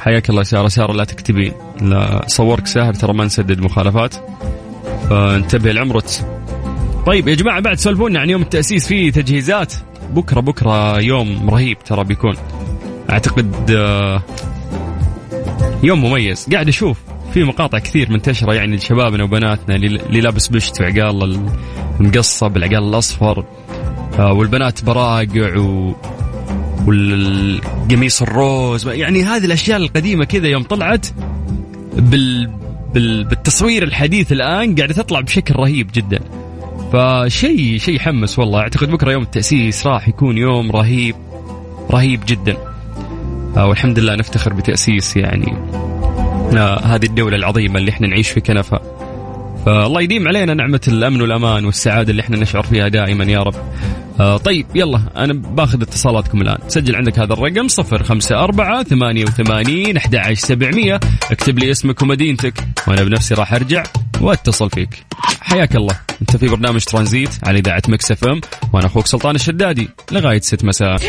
حياك 0.00 0.30
الله 0.30 0.42
سارة. 0.42 0.68
سارة 0.68 0.92
لا 0.92 1.04
تكتبين. 1.04 1.52
لا 1.80 2.24
صورك 2.26 2.66
ساهر 2.66 2.94
ترى 2.94 3.12
ما 3.12 3.24
نسدد 3.24 3.60
مخالفات. 3.60 4.14
فانتبه 5.10 5.72
لعمرك. 5.72 6.04
طيب 7.06 7.28
يا 7.28 7.34
جماعة 7.34 7.60
بعد 7.60 7.78
سولفونا 7.78 8.20
عن 8.20 8.30
يوم 8.30 8.42
التأسيس 8.42 8.86
في 8.86 9.10
تجهيزات. 9.10 9.74
بكرة 10.10 10.40
بكرة 10.40 11.00
يوم 11.00 11.50
رهيب 11.50 11.78
ترى 11.78 12.04
بيكون. 12.04 12.36
أعتقد 13.10 13.70
آه، 13.70 14.22
يوم 15.82 16.04
مميز. 16.04 16.48
قاعد 16.52 16.68
أشوف. 16.68 17.11
في 17.34 17.44
مقاطع 17.44 17.78
كثير 17.78 18.10
منتشرة 18.10 18.54
يعني 18.54 18.76
لشبابنا 18.76 19.24
وبناتنا 19.24 19.76
اللي 19.76 20.20
لابس 20.20 20.48
بشت 20.48 20.80
وعقال 20.80 21.38
المقصب 22.00 22.56
العقال 22.56 22.88
الأصفر 22.88 23.44
آه، 24.18 24.32
والبنات 24.32 24.84
براقع 24.84 25.58
و 25.58 25.94
والقميص 26.86 28.22
الروز 28.22 28.88
يعني 28.88 29.22
هذه 29.22 29.44
الأشياء 29.44 29.78
القديمة 29.78 30.24
كذا 30.24 30.48
يوم 30.48 30.62
طلعت 30.62 31.06
بال 31.96 32.50
بال 32.94 33.24
بالتصوير 33.24 33.82
الحديث 33.82 34.32
الآن 34.32 34.74
قاعدة 34.74 34.94
تطلع 34.94 35.20
بشكل 35.20 35.54
رهيب 35.54 35.90
جدا. 35.94 36.20
فشيء 36.92 37.78
شيء 37.78 37.96
يحمس 37.96 38.38
والله. 38.38 38.60
أعتقد 38.60 38.90
بكرة 38.90 39.12
يوم 39.12 39.22
التأسيس 39.22 39.86
راح 39.86 40.08
يكون 40.08 40.38
يوم 40.38 40.70
رهيب 40.70 41.14
رهيب 41.90 42.20
جدا. 42.26 42.56
آه، 43.56 43.66
والحمد 43.66 43.98
لله 43.98 44.14
نفتخر 44.14 44.52
بتأسيس 44.52 45.16
يعني 45.16 45.56
هذه 46.84 47.06
الدولة 47.06 47.36
العظيمة 47.36 47.78
اللي 47.78 47.90
إحنا 47.90 48.06
نعيش 48.06 48.28
في 48.28 48.40
كنفها 48.40 48.80
فالله 49.66 50.02
يديم 50.02 50.28
علينا 50.28 50.54
نعمة 50.54 50.80
الأمن 50.88 51.22
والأمان 51.22 51.64
والسعادة 51.64 52.10
اللي 52.10 52.22
إحنا 52.22 52.36
نشعر 52.36 52.62
فيها 52.62 52.88
دائما 52.88 53.24
يا 53.24 53.42
رب. 53.42 53.54
آه 54.20 54.36
طيب 54.36 54.66
يلا 54.74 55.00
أنا 55.16 55.32
باخذ 55.32 55.82
اتصالاتكم 55.82 56.42
الآن. 56.42 56.58
سجل 56.68 56.96
عندك 56.96 57.18
هذا 57.18 57.32
الرقم 57.32 57.68
صفر 57.68 58.02
خمسة 58.02 58.44
أربعة 58.44 58.82
ثمانية 58.82 59.24
وثمانين 59.24 59.96
أحد 59.96 60.14
عشر 60.16 60.34
سبعمية. 60.34 61.00
اكتب 61.30 61.58
لي 61.58 61.70
اسمك 61.70 62.02
ومدينتك 62.02 62.54
وأنا 62.88 63.02
بنفسي 63.02 63.34
راح 63.34 63.54
أرجع. 63.54 63.82
واتصل 64.22 64.70
فيك. 64.70 65.04
حياك 65.40 65.76
الله. 65.76 65.96
انت 66.20 66.36
في 66.36 66.48
برنامج 66.48 66.84
ترانزيت 66.84 67.30
على 67.42 67.58
إذاعة 67.58 67.82
ميكس 67.88 68.10
إف 68.10 68.24
إم 68.24 68.40
وأنا 68.72 68.86
أخوك 68.86 69.06
سلطان 69.06 69.34
الشدادي 69.34 69.88
لغاية 70.12 70.40
6 70.40 70.66
مساء. 70.66 71.00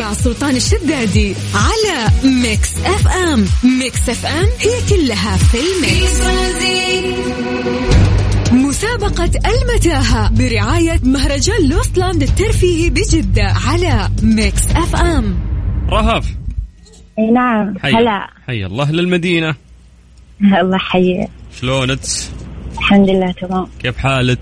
مع 0.00 0.12
سلطان 0.12 0.56
الشدادي 0.56 1.34
على 1.54 2.08
ميكس 2.24 2.78
إف 2.84 3.08
إم. 3.08 3.46
ميكس 3.78 4.08
إف 4.08 4.26
إم 4.26 4.48
هي 4.60 4.88
كلها 4.88 5.36
في 5.36 5.58
الميكس. 5.58 6.20
مسابقة 8.52 9.30
المتاهة 9.46 10.30
برعاية 10.30 11.00
مهرجان 11.02 11.68
لوستلاند 11.68 12.22
الترفيهي 12.22 12.90
بجدة 12.90 13.44
على 13.68 14.10
ميكس 14.22 14.66
إف 14.70 14.96
إم. 14.96 15.38
رهف. 15.90 16.26
أي 17.18 17.30
نعم. 17.30 17.74
حي 17.82 17.92
هلا. 17.92 18.30
حي 18.46 18.66
الله 18.66 18.92
للمدينة. 18.92 19.54
الله 20.60 20.76
يحييك. 20.76 21.28
شلونك؟ 21.60 22.00
الحمد 22.88 23.10
لله 23.10 23.32
تمام. 23.32 23.66
كيف 23.78 23.96
حالك؟ 23.96 24.38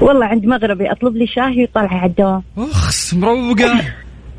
والله 0.00 0.26
عند 0.26 0.46
مغربي 0.46 0.90
أطلب 0.92 1.16
لي 1.16 1.26
شاي 1.26 1.60
ويطلع 1.60 1.88
على 1.88 2.10
الدوام. 2.10 2.42
أخس 2.58 3.14
مروقة. 3.14 3.80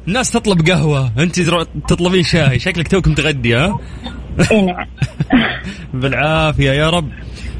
الناس 0.07 0.31
تطلب 0.31 0.67
قهوة. 0.67 1.11
أنت 1.19 1.39
تطلبين 1.87 2.23
شاي 2.23 2.59
شكلك 2.59 2.87
توك 2.87 3.07
متغدي 3.07 3.55
ها؟ 3.55 3.79
إي 4.51 4.61
نعم. 4.61 4.85
بالعافية 6.01 6.71
يا 6.71 6.89
رب. 6.89 7.09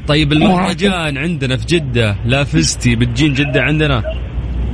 طيب 0.08 0.32
المهرجان 0.32 1.18
عندنا 1.18 1.56
في 1.56 1.66
جدة. 1.66 2.16
لا 2.24 2.44
فزتي 2.44 2.96
بتجين 2.96 3.32
جدة 3.34 3.62
عندنا؟ 3.62 4.02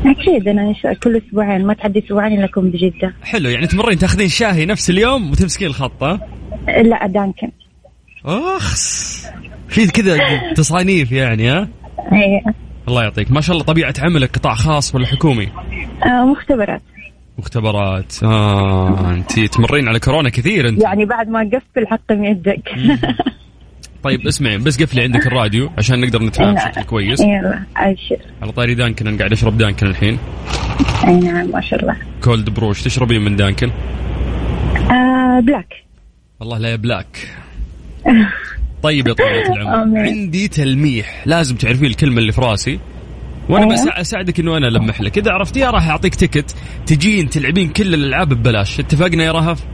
أكيد 0.07 0.49
أنا 0.49 0.63
إن 0.63 0.75
شاء- 0.75 0.95
كل 0.95 1.17
أسبوعين. 1.17 1.67
ما 1.67 1.75
تعدي 1.75 2.05
أسبوعين 2.07 2.33
الا 2.39 2.45
اكون 2.45 2.71
بجدة. 2.71 3.15
حلو 3.23 3.49
يعني 3.49 3.67
تمرين 3.67 3.99
تاخذين 3.99 4.29
شاهي 4.29 4.67
نفس 4.67 4.91
اليوم 4.91 5.31
وتمسكين 5.31 5.69
الخط 5.69 6.03
ها 6.03 6.21
لا 6.83 7.07
دانكن 7.07 7.51
أخس. 8.27 9.27
في 9.69 9.87
كذا 9.87 10.19
تصانيف 10.57 11.13
يعني 11.13 11.51
ها؟ 11.51 11.69
اي 12.13 12.53
الله 12.89 13.03
يعطيك. 13.03 13.31
ما 13.31 13.41
شاء 13.41 13.53
الله 13.55 13.65
طبيعة 13.67 13.95
عملك 13.99 14.37
قطاع 14.37 14.55
خاص 14.55 14.95
ولا 14.95 15.07
حكومي 15.07 15.49
آه 16.07 16.25
مختبرات. 16.25 16.83
مختبرات. 17.39 18.15
آه 18.23 19.11
أنت 19.11 19.41
تمرين 19.41 19.89
على 19.89 20.01
كورونا 20.01 20.29
كثير 20.31 20.69
أنت. 20.69 20.83
يعني 20.83 21.05
بعد 21.05 21.29
ما 21.29 21.41
قفل 21.41 21.87
حطم 21.87 22.25
يدك 22.25 22.71
طيب 24.03 24.27
اسمعي 24.27 24.59
بس 24.59 24.83
قفلي 24.83 25.03
عندك 25.03 25.27
الراديو 25.27 25.71
عشان 25.79 26.01
نقدر 26.01 26.23
نتفاهم 26.23 26.55
بشكل 26.55 26.83
كويس. 26.83 27.21
يلا 27.21 27.63
ابشر 27.77 28.19
على 28.43 28.53
طاري 28.53 28.75
دانكن 28.75 29.07
أنا 29.07 29.19
قاعد 29.19 29.33
أشرب 29.33 29.59
دانكن 29.59 29.87
الحين. 29.87 30.19
اي 31.07 31.21
نعم 31.21 31.51
ما 31.51 31.61
شاء 31.61 31.81
الله. 31.81 31.97
كولد 32.25 32.51
برو 32.51 32.67
وش 32.67 32.83
تشربين 32.83 33.21
من 33.23 33.37
دانكن؟ 33.37 33.71
آه 34.91 35.41
black. 35.41 35.75
والله 36.41 36.59
لا 36.59 36.69
يا 36.69 36.77
black. 36.77 37.29
طيب 38.85 39.09
يا 39.09 39.13
طويلة 39.13 39.53
العمر. 39.63 39.99
عندي 40.01 40.49
تلميح. 40.49 41.23
لازم 41.27 41.57
تعرفين 41.57 41.87
الكلمة 41.87 42.19
اللي 42.19 42.33
في 42.33 42.41
راسي. 42.41 42.79
وأنا. 43.49 43.67
بس 43.67 43.81
أساعدك 43.89 44.41
إنه 44.41 44.57
أنا 44.57 44.69
ألمح 44.69 45.01
لك. 45.01 45.19
إذا 45.19 45.33
عرفتيها 45.33 45.71
راح 45.71 45.89
أعطيك 45.89 46.15
تكت 46.15 46.55
تجين 46.87 47.29
تلعبين 47.31 47.69
كل 47.69 47.95
الألعاب 47.95 48.29
ببلاش. 48.29 48.81
اتفقنا 48.81 49.25
يا 49.25 49.33
رهف؟ 49.33 49.65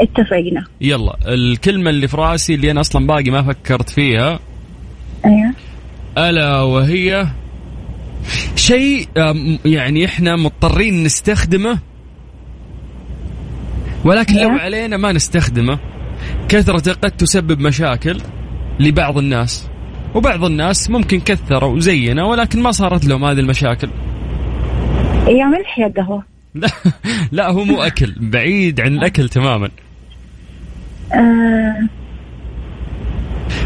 اتفقنا. 0.00 0.64
يلا. 0.80 1.16
الكلمة 1.26 1.90
اللي 1.90 2.08
في 2.08 2.16
راسي 2.16 2.54
اللي 2.54 2.70
أنا 2.70 2.80
أصلا 2.80 3.06
باقي 3.06 3.30
ما 3.30 3.42
فكرت 3.42 3.90
فيها. 3.90 4.38
أيوه. 5.24 5.54
ألا 6.18 6.60
وهي 6.60 7.26
شيء 8.56 9.08
يعني 9.64 10.04
إحنا 10.04 10.36
مضطرين 10.36 11.02
نستخدمه 11.02 11.78
ولكن 14.04 14.34
لو 14.34 14.40
أيوة. 14.40 14.60
علينا 14.60 14.96
ما 14.96 15.12
نستخدمه. 15.12 15.78
كثرته 16.48 16.92
قد 16.92 17.10
تسبب 17.10 17.60
مشاكل. 17.60 18.20
لبعض 18.80 19.18
الناس. 19.18 19.70
وبعض 20.14 20.44
الناس 20.44 20.90
ممكن 20.90 21.20
كثروا 21.20 21.76
وزينوا 21.76 22.30
ولكن 22.30 22.62
ما 22.62 22.70
صارت 22.70 23.04
لهم 23.04 23.24
هذه 23.24 23.40
المشاكل. 23.40 23.88
يا 25.28 25.46
ملح 25.46 25.78
يا 25.78 25.92
قهوه 25.96 26.24
لا, 26.54 26.68
لا 27.32 27.50
هو 27.50 27.64
مو 27.64 27.82
أكل 27.82 28.14
بعيد 28.20 28.80
عن 28.80 28.94
الأكل 28.94 29.28
تماما. 29.28 29.70
آه 31.12 31.88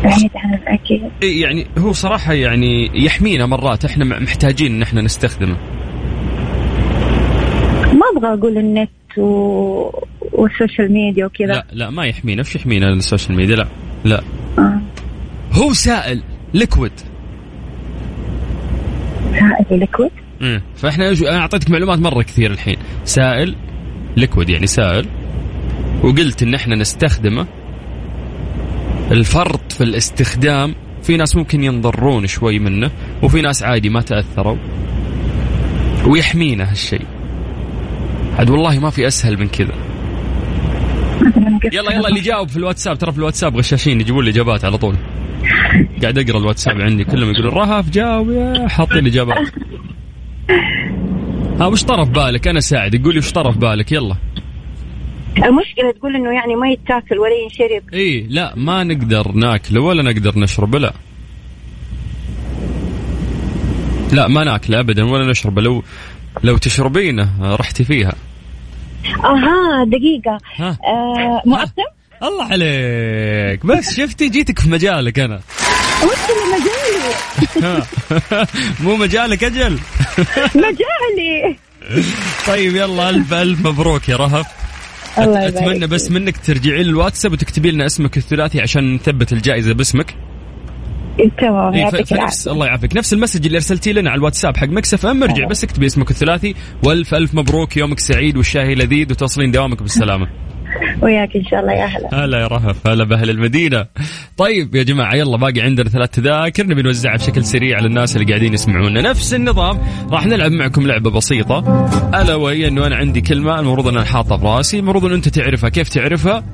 بعيد 0.04 0.30
عن 0.34 0.54
الأكل. 0.54 1.00
إيه 1.22 1.42
يعني 1.42 1.66
هو 1.78 1.92
صراحة 1.92 2.32
يعني 2.32 2.90
يحمينا 3.04 3.46
مرات 3.46 3.84
إحنا 3.84 4.04
محتاجين 4.04 4.74
إن 4.74 4.82
إحنا 4.82 5.02
نستخدمه. 5.02 5.56
ما 7.92 8.06
أبغى 8.16 8.34
أقول 8.34 8.58
النت 8.58 9.18
و... 9.18 9.90
والسوشيال 10.32 10.92
ميديا 10.92 11.26
وكذا. 11.26 11.46
لا 11.46 11.66
لا 11.72 11.90
ما 11.90 12.06
يحمينا 12.06 12.40
وش 12.40 12.56
يحمينا 12.56 12.92
السوشيال 12.92 13.36
ميديا؟ 13.36 13.56
لا 13.56 13.68
لا. 14.04 14.22
آه. 14.58 14.80
هو 15.52 15.72
سائل 15.72 16.22
liquid. 16.54 16.92
سائل 19.32 19.80
liquid؟ 19.80 20.10
مم. 20.40 20.62
فإحنا 20.76 21.08
أنا 21.08 21.38
أعطيتك 21.38 21.70
معلومات 21.70 21.98
مرة 21.98 22.22
كثير 22.22 22.50
الحين. 22.50 22.76
سائل 23.04 23.56
ليكويد 24.16 24.48
يعني 24.48 24.66
سائل. 24.66 25.06
وقلت 26.02 26.42
إن 26.42 26.54
إحنا 26.54 26.76
نستخدمه. 26.76 27.46
الفرط 29.10 29.72
في 29.72 29.84
الاستخدام 29.84 30.74
في 31.02 31.16
ناس 31.16 31.36
ممكن 31.36 31.64
ينضرون 31.64 32.26
شوي 32.26 32.58
منه 32.58 32.90
وفي 33.22 33.40
ناس 33.40 33.62
عادي 33.62 33.88
ما 33.88 34.00
تأثروا. 34.00 34.56
ويحمينا 36.06 36.70
هالشيء. 36.70 37.06
عاد 38.38 38.50
والله 38.50 38.78
ما 38.78 38.90
في 38.90 39.06
أسهل 39.06 39.38
من 39.38 39.48
كذا. 39.48 39.74
يلا 41.72 41.92
يلا 41.92 42.08
اللي 42.08 42.20
جاوب 42.20 42.48
في 42.48 42.56
الواتساب. 42.56 42.98
ترى 42.98 43.12
في 43.12 43.18
الواتساب 43.18 43.56
غشاشين 43.56 44.00
يجيبون 44.00 44.24
لي 44.24 44.30
اجابات 44.30 44.64
على 44.64 44.78
طول. 44.78 44.96
قاعد 46.02 46.18
أقرأ 46.18 46.38
الواتساب 46.38 46.80
عندي 46.80 47.04
كلهم 47.04 47.30
يقولون 47.30 47.52
رهف 47.54 47.90
جاوب 47.90 48.30
يا 48.30 48.68
حاطين 48.68 49.06
اجابات 49.06 49.48
ها 51.60 51.66
وش 51.66 51.84
طرف 51.84 52.08
بالك؟ 52.08 52.48
أنا 52.48 52.60
ساعد 52.60 53.02
قولي 53.04 53.18
وش 53.18 53.32
طرف 53.32 53.56
بالك؟ 53.56 53.92
يلا. 53.92 54.16
المشكلة 55.36 55.90
تقول 55.98 56.16
إنه 56.16 56.34
يعني 56.34 56.56
ما 56.56 56.68
يتاكل 56.70 57.18
ولا 57.18 57.34
ينشرب. 57.42 57.94
إي 57.94 58.26
لا 58.30 58.52
ما 58.56 58.84
نقدر 58.84 59.32
ناكله 59.32 59.80
ولا 59.80 60.02
نقدر 60.02 60.38
نشربه 60.38 60.78
لا. 60.78 60.92
لا 64.12 64.28
ما 64.28 64.44
ناكله 64.44 64.80
ابدا 64.80 65.04
ولا 65.04 65.30
نشربه 65.30 65.62
لو 65.62 65.82
لو 66.44 66.56
تشربينه 66.56 67.30
رحتي 67.56 67.84
فيها 67.84 68.14
أها 69.24 69.84
دقيقة. 69.84 70.38
ها. 70.56 70.78
آه 70.84 71.42
معصم 71.46 71.72
الله 72.22 72.44
عليك. 72.44 73.66
بس 73.66 73.96
شفتي 73.96 74.28
جيتك 74.28 74.58
في 74.58 74.70
مجالك 74.70 75.18
أنا. 75.18 75.40
وش 76.02 76.12
اللي 76.30 76.56
مجالي؟ 76.56 77.14
ها. 77.66 78.46
مو 78.84 78.96
مجالك 78.96 79.44
أجل. 79.44 79.78
مجالي. 80.54 81.56
طيب 82.46 82.76
يلا 82.76 83.10
ألف 83.10 83.34
ألف 83.34 83.66
مبروك 83.66 84.08
يا 84.08 84.16
رهف. 84.16 84.46
الله 85.18 85.48
أتمنى 85.48 85.86
بس 85.86 86.10
منك 86.10 86.36
ترجعين 86.36 86.82
للواتساب 86.82 87.32
وتكتبي 87.32 87.70
لنا 87.70 87.86
اسمك 87.86 88.16
الثلاثي 88.16 88.60
عشان 88.60 88.94
نثبت 88.94 89.32
الجائزة 89.32 89.74
باسمك. 89.74 90.14
تمام 91.38 91.74
إيه، 91.74 91.80
يعطيك 91.80 92.06
ألف 92.06 92.12
العافية. 92.12 92.52
الله 92.52 92.66
يعافيك. 92.66 92.96
نفس 92.96 93.12
ال 93.12 93.17
message 93.17 93.46
اللي 93.46 93.56
أرسلتيه 93.56 93.92
لنا 93.92 94.10
على 94.10 94.18
الواتساب 94.18 94.56
حق 94.56 94.68
ميكس 94.68 94.99
إف 94.99 95.06
إم 95.06 95.22
ارجع 95.22 95.46
بس 95.46 95.64
اكتبي 95.64 95.86
اسمك 95.86 96.10
الثلاثي. 96.10 96.54
وألف 96.82 97.14
ألف 97.14 97.34
مبروك 97.34 97.76
يومك 97.76 98.00
سعيد 98.00 98.36
والشاي 98.36 98.74
لذيذ 98.74 99.10
وتوصلين 99.10 99.50
دوامك 99.50 99.82
بالسلامة. 99.82 100.47
وياك 101.02 101.36
إن 101.36 101.44
شاء 101.44 101.60
الله 101.60 101.72
يا 101.72 101.86
هلا 101.86 102.24
هلا 102.24 102.40
يا 102.40 102.46
رهف 102.46 102.86
هلا 102.86 103.04
بأهل 103.04 103.30
المدينة. 103.30 103.86
طيب 104.36 104.74
يا 104.74 104.82
جماعة 104.82 105.14
يلا 105.14 105.36
باقي 105.36 105.60
عندنا 105.60 105.88
ثلاث 105.90 106.10
تذاكر 106.10 106.66
نبي 106.66 106.82
نوزعها 106.82 107.16
بشكل 107.16 107.44
سريع 107.44 107.76
على 107.76 107.86
الناس 107.86 108.16
اللي 108.16 108.26
قاعدين 108.26 108.54
يسمعونا. 108.54 109.00
نفس 109.00 109.34
النظام 109.34 109.78
راح 110.10 110.26
نلعب 110.26 110.52
معكم 110.52 110.86
لعبة 110.86 111.10
بسيطة. 111.10 111.88
ألا 112.14 112.34
وهي 112.34 112.68
إنه 112.68 112.86
أنا 112.86 112.96
عندي 112.96 113.20
كلمة 113.20 113.60
المفروض 113.60 113.88
أن 113.88 113.96
أنا 113.96 114.04
حاطها 114.04 114.36
براسي 114.36 114.78
المفروض 114.78 115.04
أن 115.04 115.12
أنت 115.12 115.28
تعرفها. 115.28 115.70
كيف 115.70 115.88
تعرفها؟ 115.88 116.44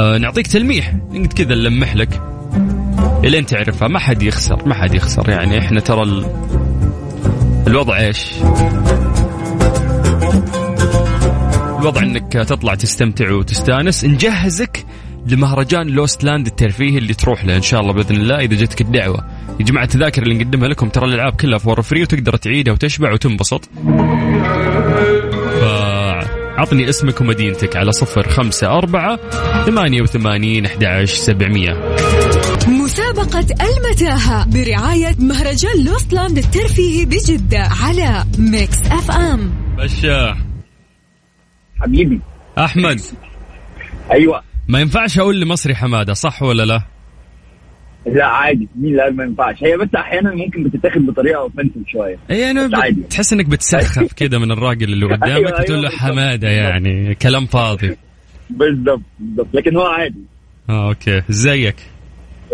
آه 0.00 0.18
نعطيك 0.18 0.46
تلميح. 0.46 0.94
نقعد 1.12 1.32
كذا 1.32 1.54
نلمح 1.54 1.96
لك. 1.96 2.22
إلين 3.24 3.46
تعرفها. 3.46 3.88
ما 3.88 3.98
حد 3.98 4.22
يخسر 4.22 4.68
ما 4.68 4.74
حد 4.74 4.94
يخسر. 4.94 5.30
يعني 5.30 5.58
إحنا 5.58 5.80
ترى 5.80 6.02
ال... 6.02 6.26
الوضع 7.66 7.98
إيش؟ 7.98 8.32
الوضع 11.82 12.02
إنك 12.02 12.32
تطلع 12.32 12.74
تستمتع 12.74 13.32
وتستانس. 13.32 14.04
نجهزك 14.04 14.86
لمهرجان 15.26 15.86
لوست 15.86 16.24
لاند 16.24 16.46
الترفيهي 16.46 16.98
اللي 16.98 17.14
تروح 17.14 17.44
له 17.44 17.56
إن 17.56 17.62
شاء 17.62 17.80
الله 17.80 17.92
بإذن 17.92 18.16
الله 18.16 18.38
إذا 18.38 18.54
جتك 18.54 18.80
الدعوة. 18.80 19.24
يا 19.60 19.64
جماعة 19.64 19.84
التذاكر 19.84 20.22
اللي 20.22 20.34
نقدمها 20.34 20.68
لكم 20.68 20.88
ترى 20.88 21.04
الألعاب 21.04 21.32
كلها 21.32 21.58
for 21.58 21.82
free 21.82 22.02
وتقدر 22.02 22.36
تعيدها 22.36 22.74
وتشبع 22.74 23.12
وتنبسط. 23.12 23.70
فعطني 25.60 26.88
اسمك 26.88 27.20
ومدينتك 27.20 27.76
على 27.76 27.92
صفر 27.92 28.28
خمسة 28.28 28.66
أربعة 28.66 29.18
ثمانية 29.66 30.02
وثمانين 30.02 30.66
أحد 30.66 31.04
سبعمية. 31.04 31.96
مسابقة 32.68 33.46
المتاهة 33.60 34.46
برعاية 34.46 35.16
مهرجان 35.18 35.84
لوستلاند 35.84 36.38
الترفيهي 36.38 37.04
بجدة 37.04 37.68
على 37.82 38.24
ميكس 38.38 38.78
أف 38.86 39.10
أم. 39.10 39.52
بشا. 39.78 40.51
حبيبي. 41.82 42.20
أحمد. 42.58 43.00
أيوه. 44.12 44.42
ما 44.68 44.80
ينفعش 44.80 45.18
أقول 45.18 45.40
لمصري 45.40 45.74
حمادة 45.74 46.12
صح 46.12 46.42
ولا 46.42 46.62
لا؟ 46.62 46.82
لا 48.06 48.24
عادي. 48.26 48.68
مين 48.76 48.96
لا 48.96 49.10
ما 49.10 49.24
ينفعش؟ 49.24 49.64
هي 49.64 49.76
بس 49.76 49.88
أحيانا 49.96 50.34
ممكن 50.34 50.62
بتتاخد 50.62 51.06
بطريقة 51.06 51.40
offensive 51.40 51.88
شوية. 51.88 52.18
اي 52.30 52.50
أنا 52.50 52.70
تحس 53.10 53.32
إنك 53.32 53.46
بتسخف 53.46 54.12
كده 54.22 54.38
من 54.38 54.50
الراجل 54.50 54.92
اللي 54.92 55.06
قدامك 55.06 55.22
أيوة، 55.24 55.60
وتقول 55.60 55.82
له 55.82 55.88
أيوة، 55.88 55.90
بالضبط. 55.90 56.00
حمادة 56.00 56.48
يعني 56.48 57.14
كلام 57.14 57.46
فاضي. 57.46 57.96
بالظبط 58.50 59.02
بالظبط. 59.18 59.48
لكن 59.54 59.76
هو 59.76 59.86
عادي. 59.86 60.20
آه 60.70 60.88
أوكي. 60.88 61.22
إزيك؟ 61.30 61.76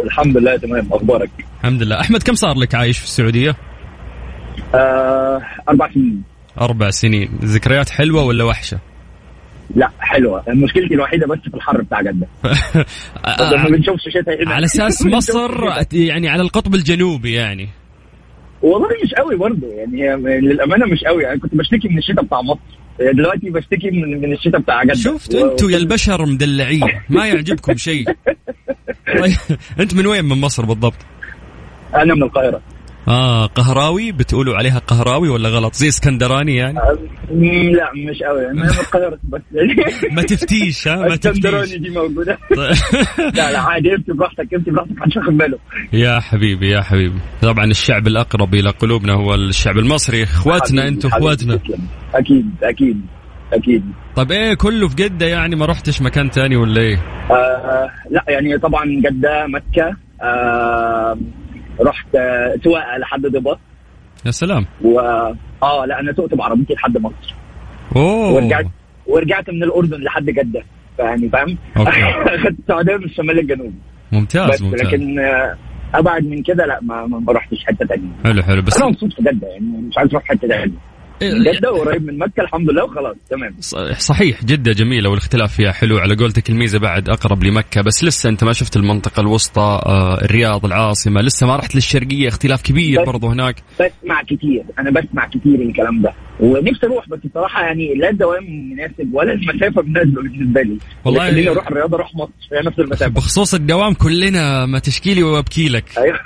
الحمد 0.04 0.36
لله 0.36 0.56
تمام. 0.56 0.88
أخبارك؟ 0.92 1.30
الحمد 1.60 1.82
لله. 1.82 2.00
أحمد 2.00 2.22
كم 2.22 2.34
صار 2.34 2.58
لك 2.58 2.74
عايش 2.74 2.98
في 2.98 3.04
السعودية؟ 3.04 3.56
آه 4.74 5.40
أربع 5.68 5.90
سنين. 5.92 6.22
أربع 6.60 6.90
سنين. 6.90 7.38
ذكريات 7.44 7.90
حلوة 7.90 8.22
ولا 8.22 8.44
وحشة؟ 8.44 8.78
لا 9.76 9.90
حلوة. 10.00 10.44
مشكلتي 10.48 10.94
الوحيدة 10.94 11.26
بس 11.26 11.38
في 11.38 11.54
الحر 11.54 11.82
بتاع 11.82 12.00
جدة. 12.02 12.26
ما 13.62 13.68
بنشوفش 13.70 14.02
شتاء 14.20 14.48
على 14.48 14.64
أساس 14.64 15.06
مصر. 15.16 15.50
يعني 15.92 16.28
على 16.28 16.42
القطب 16.42 16.74
الجنوبي 16.74 17.32
يعني. 17.32 17.68
والله 18.62 18.88
مش 19.04 19.14
قوي 19.14 19.36
برضه. 19.36 19.66
يعني 19.66 20.16
للأمانة 20.40 20.86
مش 20.86 21.04
قوي. 21.04 21.22
يعني 21.22 21.38
كنت 21.38 21.54
بشتكي 21.54 21.88
من 21.88 21.98
الشتاء 21.98 22.24
بتاع 22.24 22.40
مصر. 22.42 22.60
دلوقتي 23.14 23.50
بشتكي 23.50 23.90
من 23.90 24.20
من 24.20 24.32
الشتاء 24.32 24.60
بتاع 24.60 24.84
جدة. 24.84 24.94
شفت 24.94 25.34
و- 25.34 25.50
أنتوا 25.52 25.70
يا 25.70 25.76
البشر 25.76 26.26
مدلعين. 26.26 26.82
ما 27.08 27.26
يعجبكم 27.26 27.76
شيء. 27.76 28.04
طيب 29.20 29.36
انت 29.80 29.94
من 29.94 30.06
وين 30.06 30.24
من 30.24 30.40
مصر 30.40 30.64
بالضبط؟ 30.64 30.96
أنا 31.94 32.14
من 32.14 32.22
القاهرة. 32.22 32.60
آه 33.08 33.46
قهراوي؟ 33.46 34.12
بتقولوا 34.12 34.56
عليها 34.56 34.78
قهراوي 34.78 35.28
ولا 35.28 35.48
غلط؟ 35.48 35.74
زي 35.74 35.88
اسكندراني 35.88 36.56
يعني؟ 36.56 36.78
لا 37.72 37.90
مش 38.10 38.22
قوي 38.22 38.46
أنا 38.46 38.52
من 38.52 38.68
القاهره 38.68 39.18
بس. 39.24 39.40
ما 40.16 40.22
تفتيش 40.22 40.88
ها؟ 40.88 40.96
ما 40.96 41.16
تفتيش. 41.16 41.74
دي 41.74 41.90
موجودة. 41.90 42.38
لا 43.36 43.52
لا. 43.52 43.58
عادي 43.60 43.94
امشي 43.94 44.12
براحتك 44.12 44.54
امشي 44.54 44.70
براحتك 44.70 44.92
محدش 44.92 45.16
واخد 45.16 45.36
باله. 45.36 45.58
يا 45.92 46.20
حبيبي 46.20 46.70
يا 46.70 46.80
حبيبي. 46.80 47.18
طبعا 47.42 47.64
الشعب 47.64 48.06
الأقرب 48.06 48.54
إلى 48.54 48.70
قلوبنا 48.70 49.12
هو 49.12 49.34
الشعب 49.34 49.78
المصري. 49.78 50.22
إخواتنا 50.22 50.88
أنتم 50.88 51.08
إخواتنا. 51.08 51.60
أكيد 52.14 52.50
أكيد 52.62 53.00
أكيد. 53.52 53.84
طيب 54.16 54.32
إيه 54.32 54.54
كله 54.54 54.88
في 54.88 54.94
جدة 54.94 55.26
يعني؟ 55.26 55.56
ما 55.56 55.66
رحتش 55.66 56.02
مكان 56.02 56.30
تاني 56.30 56.56
ولا 56.56 56.80
إيه؟ 56.80 56.96
آه 57.30 57.90
لا 58.10 58.24
يعني 58.28 58.58
طبعا 58.58 58.84
جدة 58.84 59.46
مكة. 59.46 59.96
آه 60.22 61.18
رحت 61.80 62.14
آه، 62.14 62.54
سواقة 62.64 62.98
لحد 62.98 63.22
دبي. 63.22 63.54
يا 64.26 64.30
سلام. 64.30 64.66
و 64.84 65.00
آه 65.62 65.84
لا 65.86 66.00
أنا 66.00 66.12
سوقت 66.12 66.34
بعربيتي 66.34 66.74
لحد 66.74 66.98
مصر. 66.98 67.34
أوه. 67.96 68.32
ورجعت 68.32 68.66
ورجعت 69.06 69.50
من 69.50 69.62
الأردن 69.62 70.02
لحد 70.02 70.24
جدة 70.24 70.62
يعني 70.98 71.28
فاهم. 71.28 71.58
اخدت 72.36 72.58
السعودية 72.58 72.96
من 72.96 73.04
الشمال 73.04 73.36
للجنوب 73.36 73.74
ممتاز 74.12 74.50
بس 74.50 74.62
ممتاز. 74.62 74.82
لكن 74.82 75.18
آه، 75.18 75.56
أبعد 75.94 76.24
من 76.24 76.42
كده 76.42 76.66
لا 76.66 76.78
ما, 76.82 77.06
ما 77.06 77.32
رحتش 77.32 77.64
حتة 77.64 77.86
تانية. 77.86 78.08
حلو 78.24 78.42
حلو. 78.42 78.62
بس 78.62 78.76
أنا 78.76 78.90
مبسوط 78.90 79.12
في 79.12 79.22
جدة 79.22 79.48
يعني 79.48 79.66
مش 79.66 79.98
عايز 79.98 80.10
أروح 80.10 80.24
حتة 80.24 80.48
تانية. 80.48 80.72
من 81.22 81.46
إيه، 81.48 81.58
جده 81.58 81.72
وقريب 81.72 82.06
من 82.06 82.18
مكة 82.18 82.40
الحمد 82.40 82.70
لله 82.70 82.84
وخلاص 82.84 83.16
تمام. 83.30 83.54
صحيح. 83.98 84.44
جدة 84.44 84.72
جميلة 84.72 85.10
والاختلاف 85.10 85.52
فيها 85.54 85.72
حلو. 85.72 85.98
على 85.98 86.14
قولتك 86.16 86.50
الميزة 86.50 86.78
بعد 86.78 87.08
أقرب 87.08 87.44
لمكة 87.44 87.80
بس 87.82 88.04
لسه 88.04 88.28
أنت 88.28 88.44
ما 88.44 88.52
شفت 88.52 88.76
المنطقة 88.76 89.20
الوسطى 89.20 89.60
آه، 89.86 90.20
الرياض 90.24 90.64
العاصمة. 90.64 91.20
لسه 91.20 91.46
ما 91.46 91.56
رحت 91.56 91.74
للشرقية 91.74 92.28
اختلاف 92.28 92.62
كبير 92.62 93.00
بس- 93.00 93.06
برضو 93.06 93.28
هناك. 93.28 93.56
بسمع 93.74 94.22
كتير 94.22 94.64
أنا 94.78 94.90
بسمع 94.90 95.26
كتير 95.26 95.54
الكلام 95.62 96.02
ده. 96.02 96.12
ونفسي 96.40 96.86
أروح 96.86 97.08
بس 97.08 97.18
بصراحه 97.30 97.62
يعني 97.62 97.94
لا 97.94 98.10
الدوام 98.10 98.44
مناسب 98.72 99.10
ولا 99.14 99.32
المسافة 99.32 99.82
مناسبة 99.82 100.22
بالنسبة 100.22 100.62
لي. 100.62 100.78
والله- 101.04 101.30
خليني 101.30 101.48
أروح 101.50 101.66
الرياضه 101.68 101.96
أروح 101.96 102.14
مصر 102.14 102.32
هي 102.52 102.66
نفس 102.66 102.78
المسافة. 102.78 103.10
بخصوص 103.12 103.54
الدوام 103.54 103.94
كلنا 103.94 104.66
ما 104.66 104.78
تشكيلي 104.78 105.22
وابكي 105.22 105.68
لك 105.68 105.84
أيوه 105.98 106.18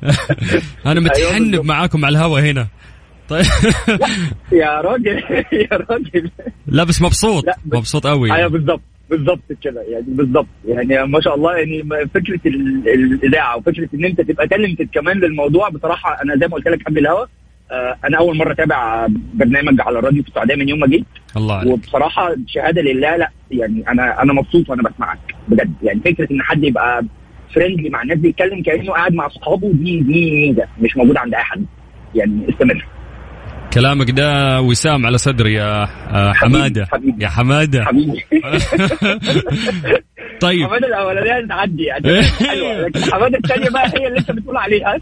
أنا 0.86 1.00
متحنب 1.00 1.50
بالضبط. 1.50 1.64
معاكم 1.64 2.04
على 2.04 2.18
الهوا 2.18 2.40
هنا. 2.40 2.66
طيب. 3.30 3.44
يا 4.62 4.80
راجل 4.80 5.22
يا 5.52 5.68
راجل. 5.90 6.30
لا 6.66 6.84
بس 6.84 7.02
مبسوط. 7.02 7.46
لا، 7.46 7.56
بس- 7.66 7.78
مبسوط 7.78 8.06
قوي 8.06 8.32
أيوه 8.32 8.48
بالظبط 8.48 8.80
بالظبط 9.10 9.52
كده. 9.62 9.82
يعني 9.82 10.04
بالظبط 10.08 10.46
يعني 10.68 11.06
ما 11.06 11.20
شاء 11.20 11.34
الله 11.34 11.56
يعني 11.56 11.82
فكرة 12.14 12.40
ال- 12.46 12.88
الإذاعة 12.88 13.56
وفكرة 13.56 13.88
إن 13.94 14.04
أنت 14.04 14.20
تبقى 14.20 14.48
talented 14.48 14.88
كمان 14.94 15.18
للموضوع 15.20 15.68
بصراحة 15.68 16.22
أنا 16.22 16.36
زي 16.36 16.46
ما 16.48 16.54
قلت 16.54 16.68
لك 16.68 16.82
قبل 16.82 16.98
الهوا 16.98 17.26
آه، 17.72 17.96
أنا 18.04 18.18
أول 18.18 18.36
مرة 18.36 18.52
أتابع 18.52 19.06
برنامج 19.34 19.80
على 19.80 19.98
الراديو 19.98 20.22
في 20.22 20.28
السعودية 20.28 20.54
من 20.54 20.68
يوم 20.68 20.80
ما 20.80 20.86
جيت. 20.86 21.04
الله 21.36 21.54
عليك. 21.54 21.72
وبصراحة 21.72 22.34
شهادة 22.46 22.82
لله 22.82 23.16
لا 23.16 23.30
يعني 23.50 23.88
أنا 23.88 24.22
أنا 24.22 24.32
مبسوط 24.32 24.70
وأنا 24.70 24.82
بسمعك 24.82 25.18
بجد. 25.48 25.72
يعني 25.82 26.00
فكرة 26.04 26.28
إن 26.32 26.42
حد 26.42 26.64
يبقى 26.64 27.04
friendly 27.54 27.90
مع 27.90 28.02
الناس 28.02 28.18
بيتكلم 28.18 28.62
كأنه 28.62 28.92
قاعد 28.92 29.14
مع 29.14 29.26
أصحابه 29.26 29.72
دي 29.72 30.00
دي 30.00 30.30
ميزة 30.30 30.64
مش 30.80 30.96
موجودة 30.96 31.20
عند 31.20 31.34
أي 31.34 31.42
حد. 31.42 31.64
يعني 32.14 32.48
استمر. 32.48 32.86
كلامك 33.72 34.10
ده 34.10 34.60
وسام 34.60 35.06
على 35.06 35.18
صدري 35.18 35.54
يا 35.54 35.82
آه، 36.10 36.32
حمادة. 36.32 36.86
حبيبي. 36.92 37.24
يا 37.24 37.28
حمادة. 37.28 37.84
حبيبي. 37.84 38.24
طيب. 40.40 40.66
حمادة 40.66 40.86
الاولانيه 40.86 41.48
تعدي 41.48 41.82
يعني 41.82 42.22
حلوة 42.22 42.80
لكن 42.88 43.12
حمادة 43.12 43.38
الثانية 43.38 43.70
بقى 43.70 43.88
هي 43.88 44.06
اللي 44.06 44.18
أنت 44.18 44.30
بتقول 44.30 44.56
عليها. 44.56 44.98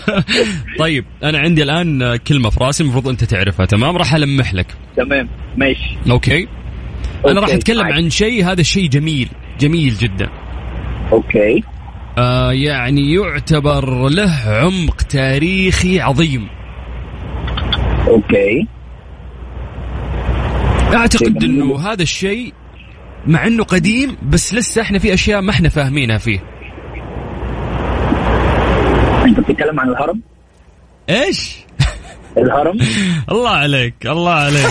طيب 0.78 1.04
أنا 1.24 1.38
عندي 1.38 1.62
الآن 1.62 2.16
كلمة 2.16 2.50
في 2.50 2.64
راسي 2.64 2.82
المفروض 2.82 3.08
أنت 3.08 3.24
تعرفها. 3.24 3.66
تمام؟ 3.66 3.96
راح 3.96 4.14
ألمح 4.14 4.54
لك. 4.54 4.66
تمام 4.96 5.28
ماشي. 5.56 5.96
okay. 6.10 6.48
أنا 7.26 7.40
راح 7.40 7.48
أتكلم. 7.50 7.82
عن 7.92 8.10
شيء 8.10 8.44
هذا 8.44 8.60
الشيء 8.60 8.88
جميل 8.88 9.28
جميل 9.60 9.94
جدا. 9.94 10.28
okay. 11.12 11.62
آه 12.18 12.52
يعني 12.52 13.12
يعتبر 13.14 14.08
له 14.08 14.30
عمق 14.46 15.02
تاريخي 15.02 16.00
عظيم. 16.00 16.48
okay. 18.08 18.66
أعتقد 20.94 21.38
جميل. 21.38 21.62
إنه 21.62 21.78
هذا 21.80 22.02
الشيء 22.02 22.52
مع 23.26 23.46
إنه 23.46 23.64
قديم 23.64 24.16
بس 24.22 24.54
لسه 24.54 24.82
إحنا 24.82 24.98
في 24.98 25.14
أشياء 25.14 25.40
ما 25.40 25.50
إحنا 25.50 25.68
فاهمينها 25.68 26.18
فيه. 26.18 26.40
أنت 29.24 29.40
بتتكلم 29.40 29.80
عن 29.80 29.88
الهرم؟ 29.88 30.20
إيش؟ 31.10 31.56
الهرم. 32.38 32.78
الله 33.32 33.50
عليك 33.50 33.94
الله 34.06 34.30
عليك. 34.32 34.70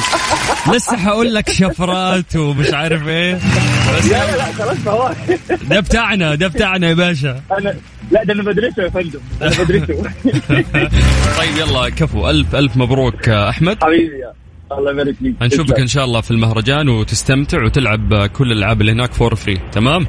لسه 0.76 0.98
حقول 0.98 1.34
لك 1.34 1.50
شفرات 1.50 2.36
ومش 2.36 2.74
عارف 2.74 3.08
إيه. 3.08 3.36
بس 3.36 4.06
لا 4.06 4.32
لا 4.32 4.38
لا 4.38 4.44
خلاص 4.46 4.88
هو 4.88 5.12
ده 5.70 5.80
بتاعنا 5.80 6.36
ده 6.36 6.48
بتاعنا 6.48 6.90
يا 6.90 6.94
باشا. 6.94 7.42
أنا 7.52 7.76
لا 8.12 8.24
ده 8.24 8.34
أنا 8.34 8.44
بدرسه 8.44 8.84
يا 8.84 8.90
فندم. 8.90 9.20
أنا 9.42 9.50
بدرسه. 9.64 10.04
طيب 11.40 11.58
يلا 11.58 11.90
كفو. 11.90 12.30
ألف 12.30 12.56
ألف 12.56 12.78
مبروك 12.78 13.30
أحمد. 13.30 13.84
حبيبي 13.84 14.18
يا 14.20 14.34
الله 14.78 14.92
يبارك 14.92 15.16
فيك. 15.16 15.36
هنشوفك. 15.42 15.80
إن 15.80 15.88
شاء 15.88 16.06
الله 16.06 16.22
في 16.22 16.32
المهرجان 16.32 16.90
وتستمتع 16.90 17.64
وتلعب 17.64 18.26
كل 18.26 18.52
الألعاب 18.52 18.82
اللي 18.82 18.92
هناك 18.92 19.14
for 19.14 19.36
free 19.36 19.60
تمام؟ 19.72 20.08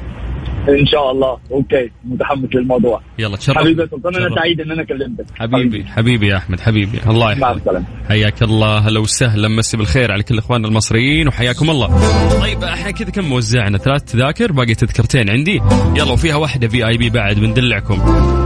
إن 0.69 0.85
شاء 0.85 1.11
الله. 1.11 1.37
okay. 1.51 1.91
متحمس 2.03 2.55
للموضوع. 2.55 3.01
يلا 3.19 3.37
تشرف 3.37 3.57
حبيبي 3.57 3.81
يا 3.81 3.87
سلطان 3.87 4.15
أنا. 4.15 4.35
سعيد 4.35 4.61
إن 4.61 4.71
أنا 4.71 4.83
كلمتك. 4.83 5.25
حبيبي 5.35 5.85
حبيبي. 5.85 6.27
يا 6.27 6.37
أحمد 6.37 6.59
حبيبي. 6.59 6.99
الله 7.07 7.25
مع 7.25 7.31
يحفظك 7.31 7.57
السلامة. 7.57 7.85
حياك 8.09 8.43
الله. 8.43 8.77
هلا 8.77 8.99
وسهلا. 8.99 9.47
مسي 9.47 9.77
بالخير 9.77 10.11
على 10.11 10.23
كل 10.23 10.37
إخواننا 10.37 10.67
المصريين 10.67 11.27
وحياكم 11.27 11.69
الله. 11.69 11.87
طيب 12.41 12.63
إحنا 12.63 12.91
كذا 12.91 13.09
كم 13.09 13.25
وزعنا 13.25 13.77
ثلاث 13.77 14.03
تذاكر 14.03 14.51
باقي 14.51 14.75
تذكرتين 14.75 15.29
عندي. 15.29 15.61
يلا 15.97 16.11
وفيها 16.11 16.35
واحدة 16.35 16.67
VIP 16.67 17.09
بعد 17.09 17.35
بندلعكم. 17.35 18.44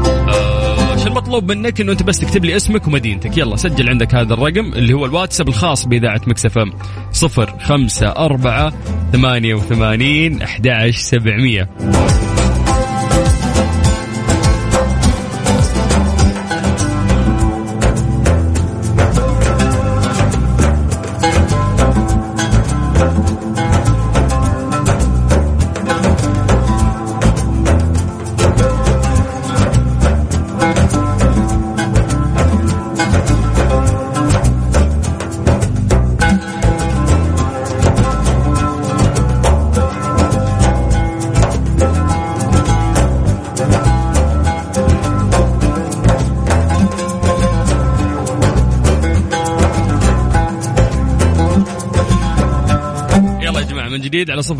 المطلوب 1.19 1.51
منك 1.51 1.81
إنه 1.81 1.91
أنت 1.91 2.03
بس 2.03 2.19
تكتب 2.19 2.45
لي 2.45 2.55
اسمك 2.55 2.87
ومدينتك. 2.87 3.37
يلا 3.37 3.55
سجل 3.55 3.89
عندك 3.89 4.15
هذا 4.15 4.33
الرقم 4.33 4.73
اللي 4.73 4.93
هو 4.93 5.05
الواتساب 5.05 5.47
الخاص 5.47 5.85
بإذاعة 5.85 6.21
ميكس 6.27 6.45
إف 6.45 6.57
إم. 6.57 6.71
054 7.13 8.71
88 9.11 10.41
11700 10.41 12.38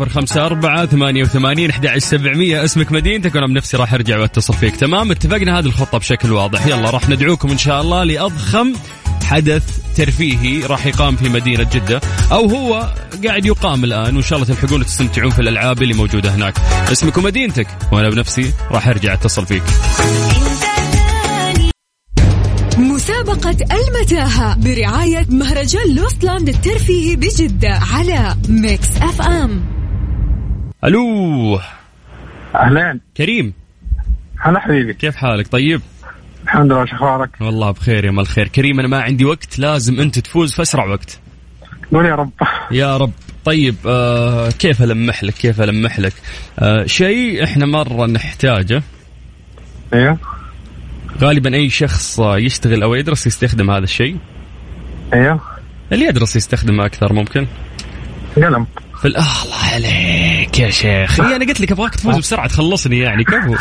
صفر 0.00 0.08
خمسة 0.08 0.46
أربعة 0.46 0.86
ثمانية 0.86 1.22
وثمانين 1.22 1.70
أحد 1.70 1.98
سبعمية. 1.98 2.64
اسمك 2.64 2.92
مدينتك 2.92 3.34
وأنا 3.34 3.46
بنفسي 3.46 3.76
راح 3.76 3.94
أرجع 3.94 4.18
وأتصل 4.18 4.54
فيك. 4.54 4.76
تمام؟ 4.76 5.10
اتفقنا 5.10 5.58
هذه 5.58 5.64
الخطة 5.64 5.98
بشكل 5.98 6.32
واضح. 6.32 6.66
يلا 6.66 6.90
راح 6.90 7.08
ندعوكم 7.08 7.50
إن 7.50 7.58
شاء 7.58 7.80
الله 7.80 8.04
لأضخم 8.04 8.72
حدث 9.24 9.62
ترفيهي 9.96 10.66
راح 10.66 10.86
يقام 10.86 11.16
في 11.16 11.28
مدينة 11.28 11.66
جدة. 11.72 12.00
أو 12.32 12.46
هو 12.48 12.94
قاعد 13.26 13.46
يقام 13.46 13.84
الآن 13.84 14.16
وإن 14.16 14.22
شاء 14.22 14.38
الله 14.38 14.54
تلحقون 14.54 14.80
وتستمتعون 14.80 15.30
في 15.30 15.38
الألعاب 15.38 15.82
اللي 15.82 15.94
موجودة 15.94 16.34
هناك. 16.34 16.54
اسمك 16.92 17.18
ومدينتك 17.18 17.66
وأنا 17.92 18.10
بنفسي 18.10 18.52
راح 18.70 18.88
أرجع 18.88 19.12
أتصل 19.12 19.46
فيك. 19.46 19.62
مسابقة 22.78 23.56
المتاهة 23.72 24.56
برعاية 24.56 25.26
مهرجان 25.28 25.94
Lost 25.94 26.21
Land 26.21 26.48
الترفيهي 26.48 27.16
بجدة 27.16 27.80
على 27.92 28.36
Mix 28.48 28.88
FM. 29.02 29.79
ألو. 30.84 31.60
أهلين. 32.54 33.00
كريم. 33.16 33.52
هلا 34.40 34.60
حبيبي. 34.60 34.94
كيف 34.94 35.16
حالك؟ 35.16 35.48
طيب؟ 35.48 35.80
الحمد 36.44 36.72
لله 36.72 36.84
شو 36.86 36.96
أخبارك؟ 36.96 37.30
والله 37.40 37.70
بخير 37.70 38.04
يا 38.04 38.10
مال 38.10 38.22
الخير 38.22 38.48
كريم 38.48 38.80
أنا 38.80 38.88
ما 38.88 39.00
عندي 39.02 39.24
وقت 39.24 39.58
لازم 39.58 40.00
أنت 40.00 40.18
تفوز 40.18 40.54
في 40.54 40.62
أسرع 40.62 40.84
وقت. 40.84 41.18
قول 41.92 42.06
يا 42.06 42.14
رب. 42.14 42.30
يا 42.70 42.96
رب. 42.96 43.12
طيب 43.44 43.76
آه 43.86 44.50
كيف 44.50 44.82
ألمح 44.82 45.24
لك؟ 45.24 45.34
كيف 45.34 45.60
ألمح 45.60 46.00
لك؟ 46.00 46.12
آه 46.58 46.86
شيء 46.86 47.44
إحنا 47.44 47.66
مرة 47.66 48.06
نحتاجه. 48.06 48.82
أيوه 49.94 50.18
غالبا 51.18 51.54
أي 51.54 51.70
شخص 51.70 52.20
يشتغل 52.20 52.82
أو 52.82 52.94
يدرس 52.94 53.26
يستخدم 53.26 53.70
هذا 53.70 53.84
الشيء. 53.84 54.16
أيوه 55.14 55.40
اللي 55.92 56.04
يدرس 56.04 56.36
يستخدمه 56.36 56.86
أكثر 56.86 57.12
ممكن. 57.12 57.46
قلم. 58.36 58.66
في 59.02 59.08
آه 59.08 59.10
الله 59.10 59.56
عليك 59.72 60.58
يا 60.58 60.70
شيخ. 60.70 61.20
هي 61.20 61.36
أنا 61.36 61.44
قلت 61.44 61.60
لك 61.60 61.72
أبغاك 61.72 61.94
تفوز 61.94 62.18
بسرعة 62.18 62.46
تخلصني 62.48 62.98
يعني 62.98 63.24
كفو. 63.24 63.54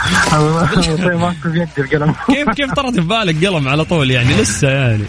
كيف 2.34 2.50
كيف 2.50 2.72
طرت 2.74 2.94
في 2.94 3.02
بالك 3.02 3.46
قلم 3.46 3.68
على 3.68 3.86
طول 3.86 4.12
يعني؟ 4.12 4.34
لسه 4.34 4.70
يعني. 4.70 5.04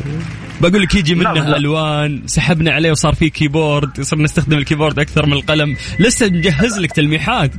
بقول 0.61 0.83
لك 0.83 0.95
يجي 0.95 1.15
منه. 1.15 1.57
الوان 1.57 2.23
سحبنا 2.27 2.73
عليه 2.73 2.91
وصار 2.91 3.15
فيه 3.15 3.31
keyboard 3.31 4.01
صرنا 4.01 4.23
نستخدم 4.25 4.59
ال 4.59 4.63
keyboard 4.63 4.99
أكثر 4.99 5.27
من 5.27 5.33
القلم. 5.33 5.77
لسه 5.99 6.27
مجهز 6.27 6.79
لك 6.79 6.93
تلميحات. 6.93 7.51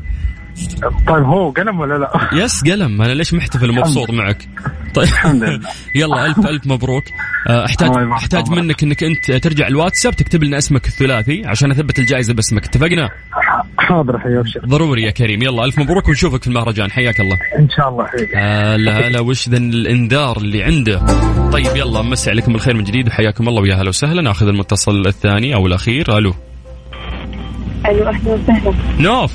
طيب 1.07 1.23
هو 1.23 1.49
قلم 1.49 1.79
ولا 1.79 1.97
لا؟ 1.97 2.29
yes 2.33 2.63
قلم. 2.63 3.01
أنا 3.01 3.13
ليش 3.13 3.33
محتفل 3.33 3.69
ومبسوط 3.69 4.09
معك؟ 4.09 4.47
طيب. 4.93 5.07
الحمد 5.07 5.43
لله. 5.43 5.69
يلا 5.95 6.25
ألف 6.25 6.39
ألف 6.39 6.67
مبروك. 6.67 7.03
آه، 7.49 7.65
أحتاج 7.65 7.89
أحتاج. 8.11 8.49
منك 8.49 8.83
إنك 8.83 9.03
أنت 9.03 9.31
ترجع 9.31 9.67
الواتساب 9.67 10.15
تكتب 10.15 10.43
لنا 10.43 10.57
اسمك 10.57 10.87
الثلاثي 10.87 11.45
عشان 11.45 11.71
أثبت 11.71 11.99
الجائزة 11.99 12.33
باسمك. 12.33 12.65
اتفقنا؟ 12.65 13.09
حاضر 13.77 14.39
ابشر 14.39 14.59
ضروري 14.65 15.03
يا 15.03 15.11
كريم. 15.11 15.41
يلا 15.43 15.65
ألف 15.65 15.79
مبروك 15.79 16.07
ونشوفك 16.07 16.41
في 16.41 16.47
المهرجان. 16.47 16.91
حياك 16.91 17.19
الله. 17.19 17.37
إن 17.59 17.69
شاء 17.69 17.89
الله 17.89 18.05
حبيبي 18.05 18.35
هلا 18.35 19.07
هلا. 19.07 19.19
وش 19.19 19.49
ذا 19.49 19.57
الإنذار 19.57 20.37
اللي 20.37 20.63
عنده؟ 20.63 21.05
طيب 21.51 21.75
يلا 21.75 22.01
مسي 22.01 22.29
عليكم 22.29 22.53
بالخير 22.53 22.75
من 22.75 22.83
جديد 22.83 23.07
وحياكم 23.07 23.47
الله 23.47 23.61
ويا 23.61 23.75
هلا 23.75 23.89
وسهلا. 23.89 24.21
ناخذ 24.21 24.47
المتصل 24.47 25.07
الثاني 25.07 25.55
أو 25.55 25.67
الأخير. 25.67 26.17
ألو. 26.17 26.33
ألو 27.89 28.09
أهلا 28.09 28.33
وسهلا. 28.33 28.73
نوف. 28.99 29.31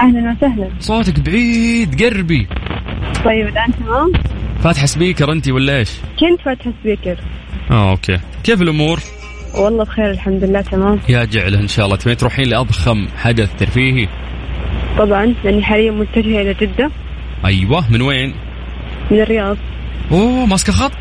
أهلا 0.00 0.36
وسهلا. 0.36 0.70
صوتك 0.80 1.20
بعيد 1.20 2.02
قربي. 2.02 2.46
طيب 3.24 3.48
الآن 3.48 3.72
تمام؟ 3.78 4.12
فاتحه 4.62 4.86
speaker 4.86 5.32
انت 5.32 5.48
ولا 5.48 5.78
إيش؟ 5.78 5.90
كنت 6.20 6.40
فاتحه 6.44 6.72
speaker. 6.82 7.16
آه 7.70 7.90
okay. 7.90 8.18
كيف 8.44 8.62
الأمور؟ 8.62 9.00
والله 9.54 9.84
بخير 9.84 10.10
الحمد 10.10 10.44
لله 10.44 10.60
تمام. 10.60 11.00
يا 11.08 11.24
جعله 11.24 11.60
إن 11.60 11.68
شاء 11.68 11.86
الله. 11.86 11.96
تبين 11.96 12.16
تروحين 12.16 12.46
لأضخم 12.48 13.06
حدث 13.16 13.56
ترفيهي؟ 13.58 14.08
طبعا 14.98 15.34
لأني 15.44 15.62
حاليا 15.62 15.90
متجهه 15.90 16.40
إلى 16.40 16.54
جدة. 16.54 16.90
أيوه. 17.44 17.92
من 17.92 18.02
وين؟ 18.02 18.34
من 19.10 19.20
الرياض. 19.20 19.56
أوه 20.10 20.46
ماسكة 20.46 20.72
خط؟ 20.72 20.92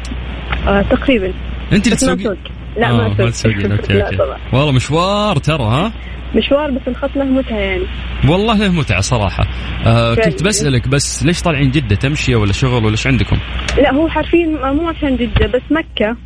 آه 0.67 0.81
تقريبا. 0.81 1.33
انت 1.73 1.85
اللي 1.85 1.95
تسوقين؟ 1.97 2.37
لا 2.77 2.91
ما 2.91 3.29
تسوقين 3.29 3.71
okay 3.71 3.93
لا 3.93 4.05
okay 4.05 4.17
والله 4.53 4.71
مشوار 4.71 5.37
ترى 5.37 5.63
ها؟ 5.63 5.93
مشوار 6.35 6.71
بس 6.71 6.81
الخط 6.87 7.15
له 7.15 7.23
متعة 7.23 7.57
يعني. 7.57 7.83
والله 8.29 8.57
له 8.57 8.71
متعة 8.71 9.01
صراحة. 9.01 9.43
آه. 9.85 10.15
كنت 10.15 10.43
بسألك 10.43 10.87
بس 10.87 11.25
ليش 11.25 11.41
طالعين 11.41 11.71
جدة؟ 11.71 11.95
تمشيه 11.95 12.35
ولا 12.35 12.53
شغل 12.53 12.83
ولا 12.83 12.91
إيش 12.91 13.07
عندكم؟ 13.07 13.37
لا 13.77 13.93
هو 13.93 14.07
حرفيا 14.07 14.45
مو 14.45 14.89
عشان 14.89 15.17
جدة 15.17 15.47
بس 15.47 15.61
مكة. 15.71 16.17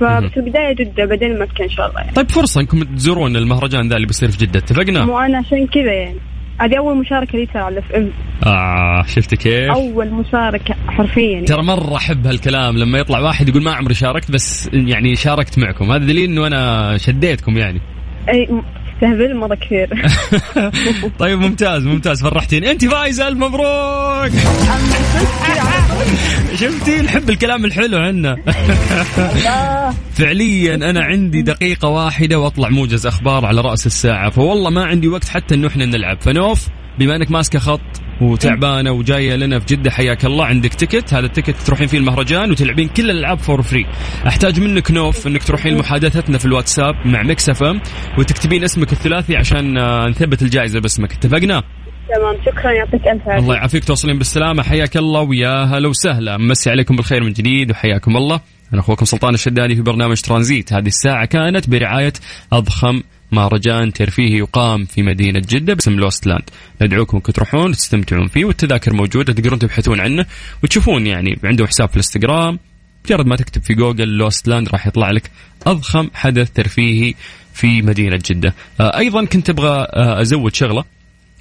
فبس 0.00 0.36
البداية 0.36 0.74
جدة 0.74 1.04
بعدين 1.04 1.38
مكة 1.38 1.64
إن 1.64 1.68
شاء 1.68 1.88
الله 1.88 2.00
يعني. 2.00 2.12
طيب 2.12 2.30
فرصة 2.30 2.60
إنكم 2.60 2.82
تزورون 2.82 3.36
المهرجان 3.36 3.88
ذا 3.88 3.96
اللي 3.96 4.06
بيصير 4.06 4.30
في 4.30 4.38
جدة. 4.38 4.58
اتفقنا؟ 4.58 5.04
مو 5.04 5.18
أنا 5.18 5.38
عشان 5.38 5.66
كذا 5.66 5.92
يعني. 5.92 6.18
هذه 6.60 6.78
أول 6.78 6.96
مشاركة 6.96 7.38
لي 7.38 7.46
ترى 7.46 7.62
على 7.62 7.78
FM 7.78 8.10
آه 8.46 9.02
شفت 9.06 9.34
كيف؟ 9.34 9.70
أول 9.70 10.10
مشاركة 10.10 10.74
حرفيا 10.88 11.32
يعني. 11.32 11.46
ترى 11.46 11.62
مرة 11.62 11.96
أحب 11.96 12.26
هالكلام 12.26 12.78
لما 12.78 12.98
يطلع 12.98 13.18
واحد 13.18 13.48
يقول 13.48 13.62
ما 13.62 13.72
عمري 13.72 13.94
شاركت 13.94 14.30
بس 14.30 14.70
يعني 14.72 15.16
شاركت 15.16 15.58
معكم 15.58 15.90
هذا 15.90 16.06
دليل 16.06 16.30
إنه 16.30 16.46
أنا 16.46 16.96
شديتكم 16.96 17.58
يعني 17.58 17.80
أي 18.28 18.48
تستهبل 19.00 19.36
مرة 19.36 19.54
كثير. 19.54 19.88
طيب 21.18 21.38
ممتاز 21.38 21.86
ممتاز 21.86 22.22
فرحتيني 22.22 22.70
أنت 22.70 22.84
فايزة 22.84 23.28
ألف 23.28 23.38
مبروك. 23.38 24.32
شفتي؟ 26.54 27.02
نحب 27.02 27.30
الكلام 27.30 27.64
الحلو 27.64 27.98
عنا. 27.98 28.36
فعليا 30.18 30.74
أنا 30.74 31.04
عندي 31.04 31.42
دقيقة 31.42 31.88
واحدة 31.88 32.38
وأطلع 32.38 32.68
موجز 32.68 33.06
أخبار 33.06 33.46
على 33.46 33.60
رأس 33.60 33.86
الساعة 33.86 34.30
فوالله 34.30 34.70
ما 34.70 34.84
عندي 34.84 35.08
وقت 35.08 35.28
حتى 35.28 35.54
إنه 35.54 35.68
إحنا 35.68 35.86
نلعب. 35.86 36.20
فنوف؟ 36.20 36.68
بما 36.98 37.16
انك 37.16 37.30
ماسكه 37.30 37.58
خط 37.58 37.80
وتعبانة 38.20 38.92
وجاية 38.92 39.36
لنا 39.36 39.58
في 39.58 39.66
جدة 39.76 39.90
حياك 39.90 40.24
الله. 40.24 40.44
عندك 40.44 40.74
ticket 40.74 41.14
هذا 41.14 41.26
ال 41.26 41.30
ticket 41.30 41.56
تروحين 41.56 41.86
فيه 41.86 41.98
المهرجان 41.98 42.50
وتلعبين 42.50 42.88
كل 42.88 43.10
الألعاب 43.10 43.38
for 43.38 43.62
free 43.62 43.86
أحتاج 44.26 44.60
منك 44.60 44.90
نوف 44.90 45.26
إنك 45.26 45.42
تروحين 45.42 45.78
محادثتنا 45.78 46.38
في 46.38 46.44
الواتساب 46.44 46.94
مع 47.04 47.22
Mix 47.22 47.48
FM 47.48 47.80
وتكتبين 48.18 48.64
اسمك 48.64 48.92
الثلاثي 48.92 49.36
عشان 49.36 49.78
آه، 49.78 50.08
نثبت 50.08 50.42
الجائزة 50.42 50.80
باسمك. 50.80 51.12
اتفقنا؟ 51.12 51.62
تمام 52.16 52.36
شكرا 52.46 52.72
يعطيك 52.72 53.06
ألف 53.06 53.28
عافية. 53.28 53.42
الله 53.42 53.54
يعافيك 53.54 53.84
توصلين 53.84 54.18
بالسلامة. 54.18 54.62
حياك 54.62 54.96
الله 54.96 55.20
ويا 55.20 55.64
هلا 55.64 55.88
وسهلا. 55.88 56.36
مسي 56.36 56.70
عليكم 56.70 56.96
بالخير 56.96 57.24
من 57.24 57.32
جديد 57.32 57.70
وحياكم 57.70 58.16
الله. 58.16 58.40
أنا 58.72 58.80
أخوكم 58.80 59.04
سلطان 59.04 59.34
الشدادي 59.34 59.74
في 59.76 59.82
برنامج 59.82 60.20
ترانزيت. 60.20 60.72
هذه 60.72 60.86
الساعة 60.86 61.24
كانت 61.24 61.70
برعاية 61.70 62.12
أضخم 62.52 63.02
مهرجان 63.32 63.92
ترفيهي 63.92 64.38
يقام 64.38 64.84
في 64.84 65.02
مدينة 65.02 65.42
جدة 65.48 65.74
باسم 65.74 65.92
Lost 65.92 66.26
Land 66.26 66.50
ندعوكم 66.82 67.18
تروحون 67.18 67.72
تستمتعون 67.72 68.28
فيه 68.28 68.44
والتذاكر 68.44 68.92
موجودة 68.92 69.32
تقدرون 69.32 69.58
تبحثون 69.58 70.00
عنه 70.00 70.26
وتشوفون 70.62 71.06
يعني 71.06 71.38
عنده 71.44 71.66
حساب 71.66 71.88
في 71.88 71.94
الإنستغرام. 71.94 72.58
مجرد 73.04 73.26
ما 73.26 73.36
تكتب 73.36 73.62
في 73.62 73.74
جوجل 73.74 74.08
Lost 74.08 74.48
Land 74.48 74.68
راح 74.68 74.86
يطلع 74.86 75.10
لك 75.10 75.30
أضخم 75.66 76.10
حدث 76.14 76.50
ترفيهي 76.50 77.14
في 77.54 77.82
مدينة 77.82 78.18
جدة. 78.30 78.54
آه 78.80 78.98
أيضا 78.98 79.24
كنت 79.24 79.50
أبغى 79.50 79.86
آه 79.92 80.20
أزود 80.20 80.54
شغلة. 80.54 80.84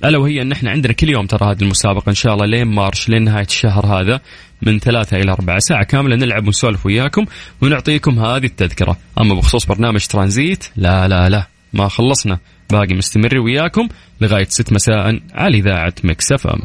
ألا 0.06 0.18
وهي 0.18 0.42
أن 0.42 0.52
إحنا 0.52 0.72
عندنا 0.72 0.94
كل 0.94 1.10
يوم 1.10 1.26
ترى 1.26 1.52
هذه 1.52 1.62
المسابقة 1.62 2.10
إن 2.10 2.16
شاء 2.16 2.34
الله 2.34 2.46
لين 2.46 2.68
March 2.68 3.10
لين 3.10 3.24
نهاية 3.24 3.46
الشهر 3.46 3.86
هذا 3.86 4.22
من 4.62 4.80
ثلاثة 4.80 5.18
إلى 5.18 5.32
أربعة 5.32 5.60
ساعة 5.60 5.84
كاملة 5.84 6.16
نلعب 6.16 6.48
ونسولف 6.48 6.86
وياكم 6.86 7.26
ونعطيكم 7.62 8.20
هذه 8.20 8.46
التذكرة. 8.46 8.98
أما 9.22 9.36
بخصوص 9.36 9.66
برنامج 9.66 10.06
ترانزيت 10.06 10.66
لا 10.76 11.08
لا 11.08 11.30
لا. 11.30 11.59
ما 11.74 11.88
خلصنا. 11.88 12.40
باقي 12.72 12.94
مستمر 12.96 13.40
وياكم 13.40 13.88
لغاية 14.22 14.48
ست 14.50 14.74
مساء 14.74 15.20
على 15.34 15.58
إذاعة 15.58 15.94
Mix 16.04 16.32
FM. 16.32 16.62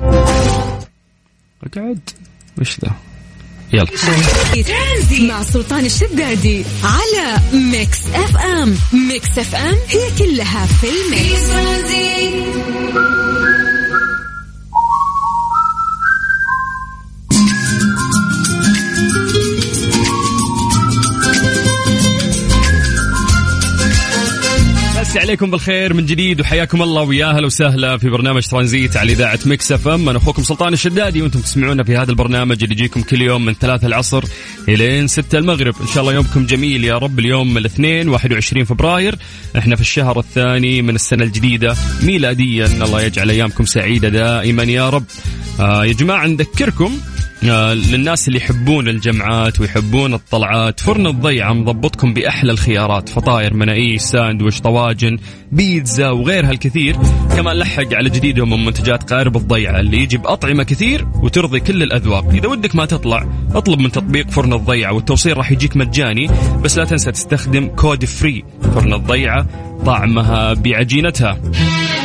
أقعد. 1.67 2.11
وش 2.61 2.81
ذا؟ 2.81 2.90
يلا. 3.73 3.87
مع 5.29 5.43
سلطان 5.43 5.85
الشدادي 5.85 6.64
على 6.85 7.37
Mix 7.53 8.07
FM. 8.14 8.77
Mix 9.09 9.38
FM 9.38 9.77
هي 9.88 10.11
كلها 10.19 10.67
في 10.67 10.87
ال 10.87 10.99
mix. 10.99 11.51
عليكم 25.17 25.51
بالخير 25.51 25.95
من 25.95 26.07
جديد 26.07 26.40
وحياكم 26.40 26.83
الله 26.83 27.03
ويا 27.03 27.27
أهلا 27.27 27.47
وسهلا 27.47 27.99
في 27.99 28.09
برنامج 28.09 28.47
ترانزيت 28.47 28.97
على 28.97 29.12
إذاعة 29.12 29.38
Mix 29.47 29.73
FM. 29.73 30.09
أنا 30.09 30.19
أخوكم 30.19 30.43
سلطان 30.43 30.73
الشدادي 30.73 31.23
وأنتم 31.23 31.40
تسمعونا 31.40 31.85
في 31.85 31.97
هذا 31.97 32.11
البرنامج 32.11 32.62
اللي 32.62 32.75
يجيكم 32.75 33.03
كل 33.03 33.23
يوم 33.23 33.45
من 33.45 33.55
ثلاثة 33.55 33.87
العصر 33.87 34.25
إلين 34.69 35.07
ستة 35.07 35.38
المغرب. 35.38 35.75
إن 35.81 35.87
شاء 35.87 36.01
الله 36.01 36.14
يومكم 36.14 36.47
جميل 36.47 36.85
يا 36.85 36.99
رب. 36.99 37.19
اليوم 37.19 37.59
الاثنين 37.59 38.09
21 38.09 38.64
فبراير. 38.64 39.19
إحنا 39.59 39.77
في 39.77 39.81
الشهر 39.81 40.19
الثاني 40.19 40.83
من 40.83 40.95
السنة 40.95 41.25
الجديدة 41.25 41.77
ميلاديا. 42.03 42.67
الله 42.67 43.03
يجعل 43.03 43.31
أيامكم 43.31 43.64
سعيدة 43.64 44.09
دائما 44.09 44.62
يا 44.62 44.90
رب. 44.90 45.05
آه 45.61 45.85
يا 45.85 45.93
جماعة 45.93 46.27
نذكركم 46.27 46.99
للناس 47.51 48.29
اللي 48.29 48.39
يحبون 48.39 48.89
الجمعات 48.89 49.61
ويحبون 49.61 50.15
الطلعات 50.15 50.81
فرن 50.81 51.07
الضيعة 51.07 51.53
مضبطكم 51.53 52.15
بأحلى 52.15 52.53
الخيارات 52.53 53.09
فطاير 53.09 53.55
مناقيش 53.55 54.03
ساندويش 54.03 54.61
طواجن 54.61 55.19
بيتزا 55.53 56.11
وغيرها 56.11 56.51
الكثير. 56.51 56.97
كمان 57.37 57.57
لحق 57.57 57.95
على 57.95 58.11
جديدهم 58.11 58.51
من 58.51 58.65
منتجات 58.65 59.13
قارب 59.13 59.37
الضيعة 59.37 59.81
اللي 59.81 59.99
يجي 59.99 60.17
بأطعمة 60.17 60.63
كثير 60.63 61.07
وترضي 61.23 61.61
كل 61.61 61.83
الأذواق. 61.83 62.29
إذا 62.29 62.49
ودك 62.49 62.77
ما 62.77 62.87
تطلع 62.87 63.27
اطلب 63.55 63.81
من 63.81 63.93
تطبيق 63.93 64.31
فرن 64.31 64.53
الضيعة 64.53 64.93
والتوصيل 64.93 65.37
راح 65.37 65.53
يجيك 65.53 65.77
مجاني. 65.77 66.29
بس 66.63 66.79
لا 66.79 66.85
تنسى 66.85 67.13
تستخدم 67.13 67.67
code 67.67 68.05
free 68.05 68.45
فرن 68.75 68.95
الضيعة 68.95 69.47
طعمها 69.87 70.55
بعجينتها. 70.55 71.41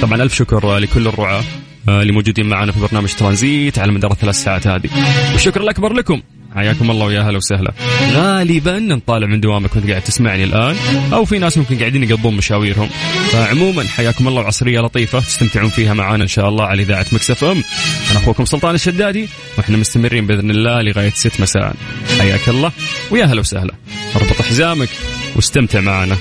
طبعا 0.01 0.23
ألف 0.23 0.33
شكر 0.33 0.77
لكل 0.77 1.07
الرعاة. 1.07 1.39
آه، 1.39 1.68
اللي 2.01 2.11
موجودين 2.11 2.45
معنا 2.45 2.71
في 2.71 2.79
برنامج 2.79 3.13
ترانزيت 3.13 3.79
على 3.79 3.91
مدار 3.91 4.11
الثلاث 4.11 4.35
ساعات 4.35 4.67
هذه. 4.67 4.89
والشكر 5.31 5.61
الأكبر 5.61 5.93
لكم. 5.93 6.21
حياكم 6.55 6.91
الله 6.91 7.05
ويا 7.05 7.21
هلا 7.21 7.37
وسهلا. 7.37 7.73
غالبا 8.11 8.79
انت 8.79 8.98
طالع 8.98 9.27
من 9.27 9.39
دوامك 9.39 9.75
وانت 9.75 9.89
قاعد 9.89 10.01
تسمعني 10.01 10.43
الآن 10.43 10.75
أو 11.13 11.25
في 11.25 11.39
ناس 11.39 11.57
ممكن 11.57 11.79
قاعدين 11.79 12.03
يقضون 12.03 12.35
مشاويرهم. 12.35 12.89
فعموما 13.31 13.83
حياكم 13.83 14.27
الله 14.27 14.41
وعصرية 14.41 14.79
لطيفة 14.79 15.19
تستمتعون 15.19 15.69
فيها 15.69 15.93
معنا 15.93 16.23
إن 16.23 16.27
شاء 16.27 16.49
الله 16.49 16.65
على 16.65 16.83
إذاعة 16.83 17.05
Mix 17.11 17.43
FM. 17.43 17.63
أنا 18.11 18.19
أخوكم 18.19 18.45
سلطان 18.45 18.75
الشدادي 18.75 19.29
وإحنا 19.57 19.77
مستمرين 19.77 20.27
بإذن 20.27 20.51
الله 20.51 20.81
لغاية 20.81 21.13
6 21.15 21.41
مساء. 21.41 21.75
حياك 22.19 22.49
الله 22.49 22.71
ويا 23.11 23.25
هلا 23.25 23.39
وسهلا. 23.39 23.73
أربط 24.15 24.41
حزامك 24.41 24.89
واستمتع 25.35 25.79
معنا. 25.79 26.17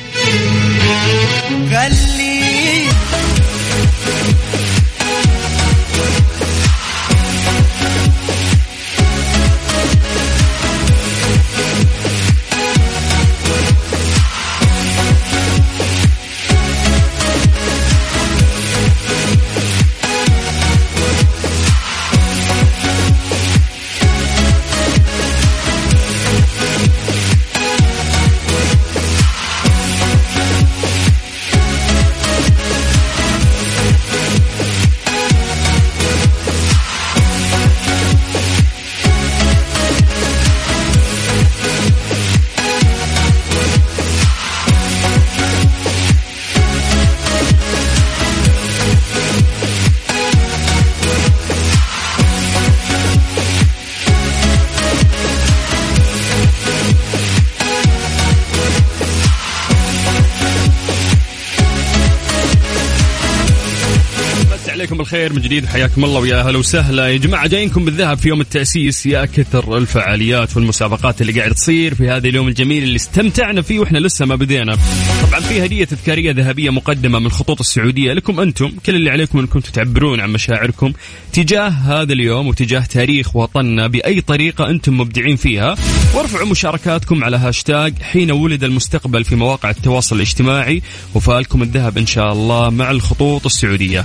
بالخير 65.28 65.32
من 65.32 65.42
جديد 65.42 65.66
حياكم 65.66 66.04
الله 66.04 66.20
ويا 66.20 66.40
أهلا 66.40 66.58
وسهلا. 66.58 67.08
يا 67.08 67.16
جماعة 67.16 67.46
جايينكم 67.46 67.84
بالذهب 67.84 68.18
في 68.18 68.28
يوم 68.28 68.40
التأسيس. 68.40 69.06
يا 69.06 69.24
كثر 69.24 69.76
الفعاليات 69.76 70.56
والمسابقات 70.56 71.20
اللي 71.20 71.32
قاعد 71.32 71.54
تصير 71.54 71.94
في 71.94 72.08
هذا 72.08 72.28
اليوم 72.28 72.48
الجميل 72.48 72.82
اللي 72.82 72.96
استمتعنا 72.96 73.62
فيه 73.62 73.78
وإحنا 73.78 73.98
لسه 73.98 74.26
ما 74.26 74.34
بدينا. 74.34 74.78
طبعا 75.22 75.40
في 75.40 75.64
هدية 75.64 75.84
تذكارية 75.84 76.32
ذهبية 76.32 76.70
مقدمة 76.70 77.18
من 77.18 77.26
الخطوط 77.26 77.60
السعودية 77.60 78.12
لكم 78.12 78.40
أنتم 78.40 78.72
كل 78.86 78.94
اللي 78.94 79.10
عليكم 79.10 79.38
أنكم 79.38 79.60
تعبرون 79.60 80.20
عن 80.20 80.30
مشاعركم 80.30 80.92
تجاه 81.32 81.68
هذا 81.68 82.12
اليوم 82.12 82.46
وتجاه 82.46 82.80
تاريخ 82.80 83.36
وطننا 83.36 83.86
بأي 83.86 84.20
طريقة 84.20 84.70
أنتم 84.70 84.98
مبدعين 84.98 85.36
فيها. 85.36 85.76
وارفعوا 86.14 86.46
مشاركاتكم 86.46 87.24
على 87.24 87.36
هاشتاج 87.36 87.94
حين 88.02 88.30
ولد 88.30 88.64
المستقبل 88.64 89.24
في 89.24 89.36
مواقع 89.36 89.70
التواصل 89.70 90.16
الاجتماعي. 90.16 90.82
وفالكم 91.14 91.62
الذهب 91.62 91.98
إن 91.98 92.06
شاء 92.06 92.32
الله 92.32 92.70
مع 92.70 92.90
الخطوط 92.90 93.46
السعودية. 93.46 94.04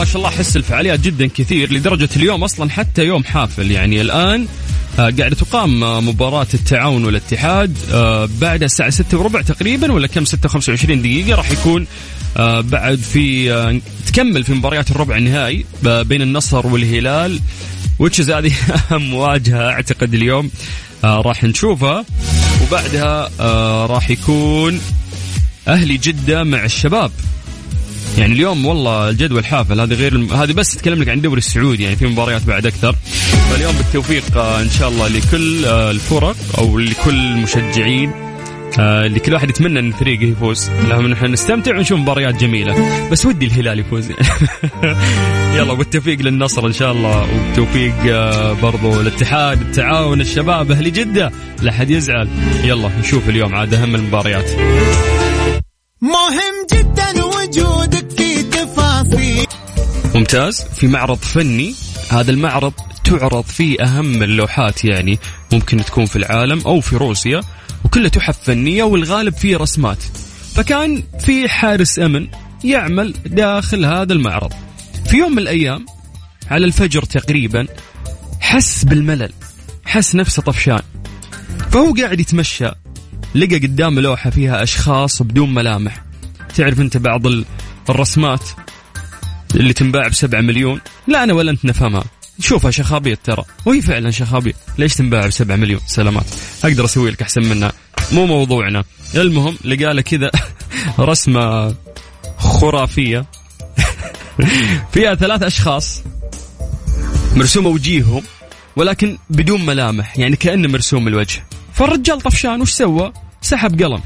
ما 0.00 0.06
شاء 0.06 0.16
الله 0.16 0.28
احس 0.28 0.56
الفعاليات 0.56 1.00
جدا 1.00 1.26
كثير 1.26 1.72
لدرجة 1.72 2.08
اليوم 2.16 2.44
أصلا 2.44 2.70
حتى 2.70 3.04
يوم 3.04 3.24
حافل. 3.24 3.70
يعني 3.70 4.00
الآن 4.00 4.46
آه، 4.98 5.10
قاعدة 5.18 5.36
تقام 5.36 5.84
آه، 5.84 6.00
مباراة 6.00 6.46
التعاون 6.54 7.04
والاتحاد 7.04 7.78
آه، 7.92 8.28
بعد 8.40 8.62
الساعة 8.62 8.90
6 8.90 9.18
وربع 9.18 9.42
تقريبا 9.42 9.92
ولا 9.92 10.06
كم؟ 10.06 10.24
6 10.24 10.48
25 10.48 11.02
دقيقة 11.02 11.36
راح 11.36 11.50
يكون 11.50 11.86
بعد 12.60 12.98
في 12.98 13.80
تكمل 14.06 14.44
في 14.44 14.54
مباريات 14.54 14.90
الربع 14.90 15.16
النهائي 15.16 15.64
بين 15.82 16.22
النصر 16.22 16.66
والهلال 16.66 17.40
وتشز 17.98 18.30
هذه 18.30 18.52
أهم 18.90 19.02
مواجهة 19.02 19.70
أعتقد 19.70 20.14
اليوم 20.14 20.50
راح 21.04 21.44
نشوفها. 21.44 22.04
وبعدها 22.62 23.30
راح 23.86 24.10
يكون 24.10 24.80
أهلي 25.68 25.96
جدة 25.96 26.44
مع 26.44 26.64
الشباب. 26.64 27.10
يعني 28.20 28.32
اليوم 28.32 28.66
والله 28.66 29.08
الجدول 29.08 29.44
حافل. 29.44 29.80
هذه 29.80 29.94
غير 29.94 30.12
الم... 30.12 30.32
هذه 30.32 30.52
بس 30.52 30.74
تتكلم 30.74 31.02
لك 31.02 31.08
عن 31.08 31.16
الدوري 31.16 31.38
السعودي 31.38 31.82
يعني 31.82 31.96
في 31.96 32.06
مباريات 32.06 32.44
بعد 32.44 32.66
أكثر. 32.66 32.96
فاليوم 33.50 33.74
بالتوفيق 33.74 34.36
آه، 34.36 34.62
إن 34.62 34.70
شاء 34.70 34.88
الله 34.88 35.08
لكل 35.08 35.64
آه، 35.64 35.90
الفرق 35.90 36.36
أو 36.58 36.78
لكل 36.78 37.14
المشجعين 37.14 38.12
آه، 38.78 39.06
اللي 39.06 39.20
كل 39.20 39.34
واحد 39.34 39.50
يتمنى 39.50 39.78
إن 39.78 39.92
فريقه 39.92 40.24
يفوز. 40.24 40.70
لهم 40.88 41.06
نحن 41.06 41.26
نستمتع 41.26 41.76
ونشوف 41.76 41.98
مباريات 41.98 42.34
جميلة. 42.34 43.08
بس 43.10 43.26
ودي 43.26 43.46
الهلال 43.46 43.78
يفوز. 43.78 44.10
يلا 45.56 45.74
بالتوفيق 45.74 46.20
للنصر 46.20 46.66
إن 46.66 46.72
شاء 46.72 46.92
الله. 46.92 47.22
وبالتوفيق 47.22 47.94
آه، 48.06 48.52
برضو 48.52 49.00
الاتحاد 49.00 49.60
التعاون 49.60 50.20
الشباب 50.20 50.70
أهلي 50.70 50.90
جدة. 50.90 51.32
لا 51.62 51.72
حد 51.72 51.90
يزعل. 51.90 52.28
يلا 52.64 52.90
نشوف 52.98 53.28
اليوم 53.28 53.54
عاد 53.54 53.74
أهم 53.74 53.94
المباريات. 53.94 54.50
مهم 56.02 56.66
جدا 56.72 57.24
ممتاز. 60.20 60.62
في 60.62 60.86
معرض 60.86 61.18
فني. 61.18 61.74
هذا 62.10 62.30
المعرض 62.30 62.72
تعرض 63.04 63.44
فيه 63.44 63.82
أهم 63.82 64.22
اللوحات 64.22 64.84
يعني 64.84 65.18
ممكن 65.52 65.76
تكون 65.76 66.06
في 66.06 66.16
العالم 66.16 66.60
أو 66.60 66.80
في 66.80 66.96
روسيا 66.96 67.40
وكلها 67.84 68.08
تحف 68.08 68.38
فنية 68.44 68.82
والغالب 68.82 69.34
فيه 69.34 69.56
رسمات. 69.56 70.02
فكان 70.54 71.02
في 71.20 71.48
حارس 71.48 71.98
أمن 71.98 72.28
يعمل 72.64 73.14
داخل 73.26 73.84
هذا 73.84 74.12
المعرض. 74.12 74.52
في 75.10 75.16
يوم 75.16 75.32
من 75.32 75.38
الأيام 75.38 75.86
على 76.50 76.64
الفجر 76.66 77.02
تقريبا 77.02 77.66
حس 78.40 78.84
بالملل 78.84 79.32
حس 79.84 80.14
نفسه 80.14 80.42
طفشان. 80.42 80.82
فهو 81.70 81.94
قاعد 81.94 82.20
يتمشى 82.20 82.68
لقى 83.34 83.58
قدامه 83.58 84.00
لوحة 84.00 84.30
فيها 84.30 84.62
أشخاص 84.62 85.22
بدون 85.22 85.54
ملامح. 85.54 86.02
تعرف 86.56 86.80
أنت 86.80 86.96
بعض 86.96 87.26
ال- 87.26 87.44
الرسمات؟ 87.90 88.40
اللي 89.54 89.72
تنباع 89.72 90.08
بسبعة 90.08 90.40
مليون؟ 90.40 90.80
لا 91.06 91.24
أنا 91.24 91.32
ولا 91.32 91.50
أنت 91.50 91.64
نفهمها. 91.64 92.04
شوفها 92.40 92.70
شخابيط 92.70 93.18
ترى 93.24 93.44
وهي 93.64 93.82
فعلا 93.82 94.10
شخابيط 94.10 94.54
ليش 94.78 94.94
تنباع 94.94 95.26
بسبعة 95.26 95.56
مليون؟ 95.56 95.80
سلامات. 95.86 96.24
أقدر 96.64 96.84
أسوي 96.84 97.10
لك 97.10 97.22
أحسن 97.22 97.42
منها. 97.42 97.72
مو 98.12 98.26
موضوعنا. 98.26 98.84
المهم 99.14 99.56
لقى 99.64 99.94
له 99.94 100.02
كذا 100.02 100.30
رسمة 100.98 101.74
خرافية. 102.38 103.24
فيها 104.92 105.14
ثلاث 105.14 105.42
أشخاص 105.42 106.02
مرسومة 107.36 107.68
وجيههم 107.68 108.22
ولكن 108.76 109.18
بدون 109.30 109.66
ملامح 109.66 110.18
يعني 110.18 110.36
كأنه 110.36 110.68
مرسوم 110.68 111.08
الوجه. 111.08 111.44
فالرجال 111.74 112.20
طفشان 112.20 112.60
وش 112.60 112.70
سوى؟ 112.72 113.12
سحب 113.42 113.82
قلم. 113.82 114.00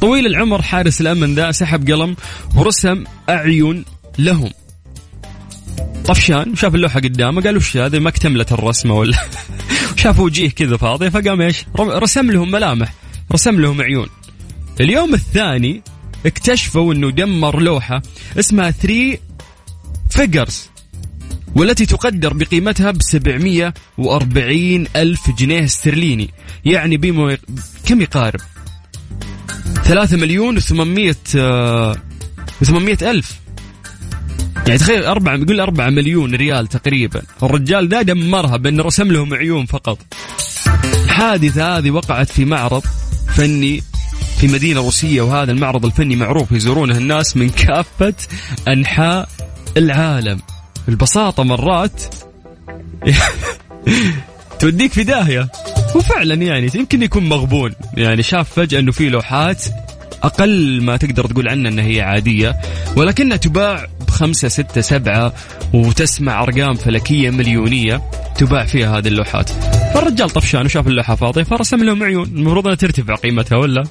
طويل 0.00 0.26
العمر 0.26 0.62
حارس 0.62 1.00
الأمن 1.00 1.34
ذا 1.34 1.52
سحب 1.52 1.90
قلم 1.90 2.16
ورسم 2.56 3.04
أعين 3.28 3.84
لهم. 4.18 4.50
طفشان 6.04 6.56
شاف 6.56 6.74
اللوحة 6.74 7.00
قدامه 7.00 7.42
قال 7.42 7.56
وش 7.56 7.76
هذا 7.76 7.98
ما 7.98 8.08
اكتملت 8.08 8.52
الرسمة 8.52 8.94
ولا 8.94 9.18
شاف 9.96 10.18
وجيه 10.18 10.50
كذا 10.50 10.76
فاضي 10.76 11.10
فقام 11.10 11.40
إيش؟ 11.40 11.64
رسم 11.78 12.30
لهم 12.30 12.50
ملامح 12.50 12.92
رسم 13.32 13.60
لهم 13.60 13.82
عيون. 13.82 14.06
اليوم 14.80 15.14
الثاني 15.14 15.82
اكتشفوا 16.26 16.94
إنه 16.94 17.10
دمر 17.10 17.60
لوحة 17.60 18.02
اسمها 18.38 18.70
3 18.70 19.18
Figures 20.10 20.68
والتي 21.54 21.86
تقدر 21.86 22.32
بقيمتها 22.32 22.90
ب 22.90 23.02
740 23.02 24.86
ألف 24.96 25.30
جنيه 25.30 25.64
استرليني. 25.64 26.30
يعني 26.64 26.96
بما 26.96 27.38
كم 27.86 28.00
يقارب؟ 28.00 28.40
3 29.84 30.16
مليون 30.16 30.60
و800 30.60 31.14
و800 32.64 33.02
ألف. 33.02 33.41
يعني 34.66 34.78
تخيل 34.78 35.04
أربعة 35.04 35.36
يقول 35.36 35.60
أربعة 35.60 35.90
مليون 35.90 36.34
ريال 36.34 36.66
تقريبا. 36.66 37.22
الرجال 37.42 37.88
ذا 37.88 38.02
دمرها 38.02 38.56
بأن 38.56 38.80
رسم 38.80 39.12
لهم 39.12 39.34
عيون 39.34 39.66
فقط. 39.66 39.98
الحادثة 40.94 41.78
هذه 41.78 41.90
وقعت 41.90 42.30
في 42.30 42.44
معرض 42.44 42.82
فني 43.34 43.82
في 44.40 44.46
مدينة 44.46 44.80
روسية 44.80 45.22
وهذا 45.22 45.52
المعرض 45.52 45.84
الفني 45.84 46.16
معروف 46.16 46.52
يزورونه 46.52 46.96
الناس 46.96 47.36
من 47.36 47.50
كافة 47.50 48.14
أنحاء 48.68 49.28
العالم. 49.76 50.40
البساطة 50.88 51.42
مرات 51.42 52.02
توديك 54.60 54.92
في 54.92 55.04
داهية. 55.04 55.48
وفعلا 55.94 56.34
يعني 56.34 56.70
يمكن 56.74 57.02
يكون 57.02 57.28
مغبون. 57.28 57.74
يعني 57.96 58.22
شاف 58.22 58.52
فجأة 58.52 58.78
إنه 58.78 58.92
في 58.92 59.08
لوحات 59.08 59.64
أقل 60.22 60.82
ما 60.82 60.96
تقدر 60.96 61.26
تقول 61.26 61.48
عنها 61.48 61.70
إنها 61.70 61.84
هي 61.84 62.00
عادية 62.00 62.56
ولكنها 62.96 63.36
تباع 63.36 63.86
بخمسة 64.06 64.48
ستة 64.48 64.80
سبعة 64.80 65.32
وتسمع 65.72 66.42
أرقام 66.42 66.74
فلكية 66.74 67.30
مليونية 67.30 68.02
تباع 68.36 68.64
فيها 68.64 68.98
هذه 68.98 69.08
اللوحات. 69.08 69.50
فالرجال 69.94 70.30
طفشان 70.30 70.64
وشاف 70.64 70.86
اللوحة 70.86 71.14
فاضية 71.14 71.42
فرسم 71.42 71.84
لهم 71.84 72.02
عيون. 72.02 72.24
المفروض 72.24 72.66
إنها 72.66 72.76
ترتفع 72.76 73.14
قيمتها 73.14 73.58
ولا؟ 73.58 73.84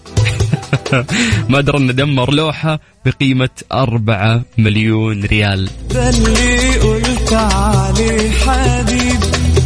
ما 1.50 1.60
أدري 1.60 1.78
إنه 1.78 1.94
دمر 1.94 2.34
لوحة 2.34 2.80
بقيمة 3.06 3.50
أربعة 3.72 4.42
مليون 4.58 5.24
ريال. 5.24 5.70
اللي 5.92 6.78
قلت 6.78 7.34
عليه 7.34 8.32
حبيب 8.32 9.20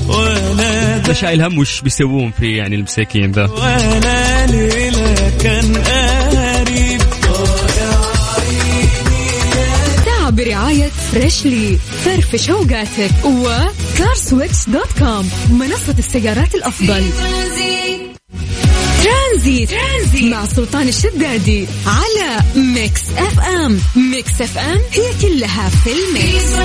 ولا 0.07 0.97
ده 0.97 1.13
شايل 1.13 1.41
هم 1.41 1.57
وش 1.57 1.81
بيسوون 1.81 2.31
فيه 2.31 2.57
يعني 2.57 2.75
المساكين 2.75 3.31
ذا؟ 3.31 3.45
ولا 3.45 4.45
ليلة 4.45 5.31
كان 5.43 5.75
Freshly 11.11 11.77
فرفش 12.05 12.49
اوقاتك 12.49 13.11
و 13.25 13.39
CarSwitch 13.39 14.69
dot 14.69 14.99
com 14.99 15.29
منصة 15.49 15.95
السيارات 15.99 16.55
الأفضل. 16.55 17.03
ترانزيت. 19.05 19.69
ترانزيت. 19.69 20.31
مع 20.33 20.45
سلطان 20.45 20.87
الشدادي 20.87 21.67
على 21.87 22.41
Mix 22.55 23.01
FM. 23.17 23.79
Mix 24.11 24.41
FM 24.41 24.79
هي 24.91 25.11
كلها 25.21 25.69
في 25.69 25.89
ال 25.89 26.02
mix. 26.02 26.55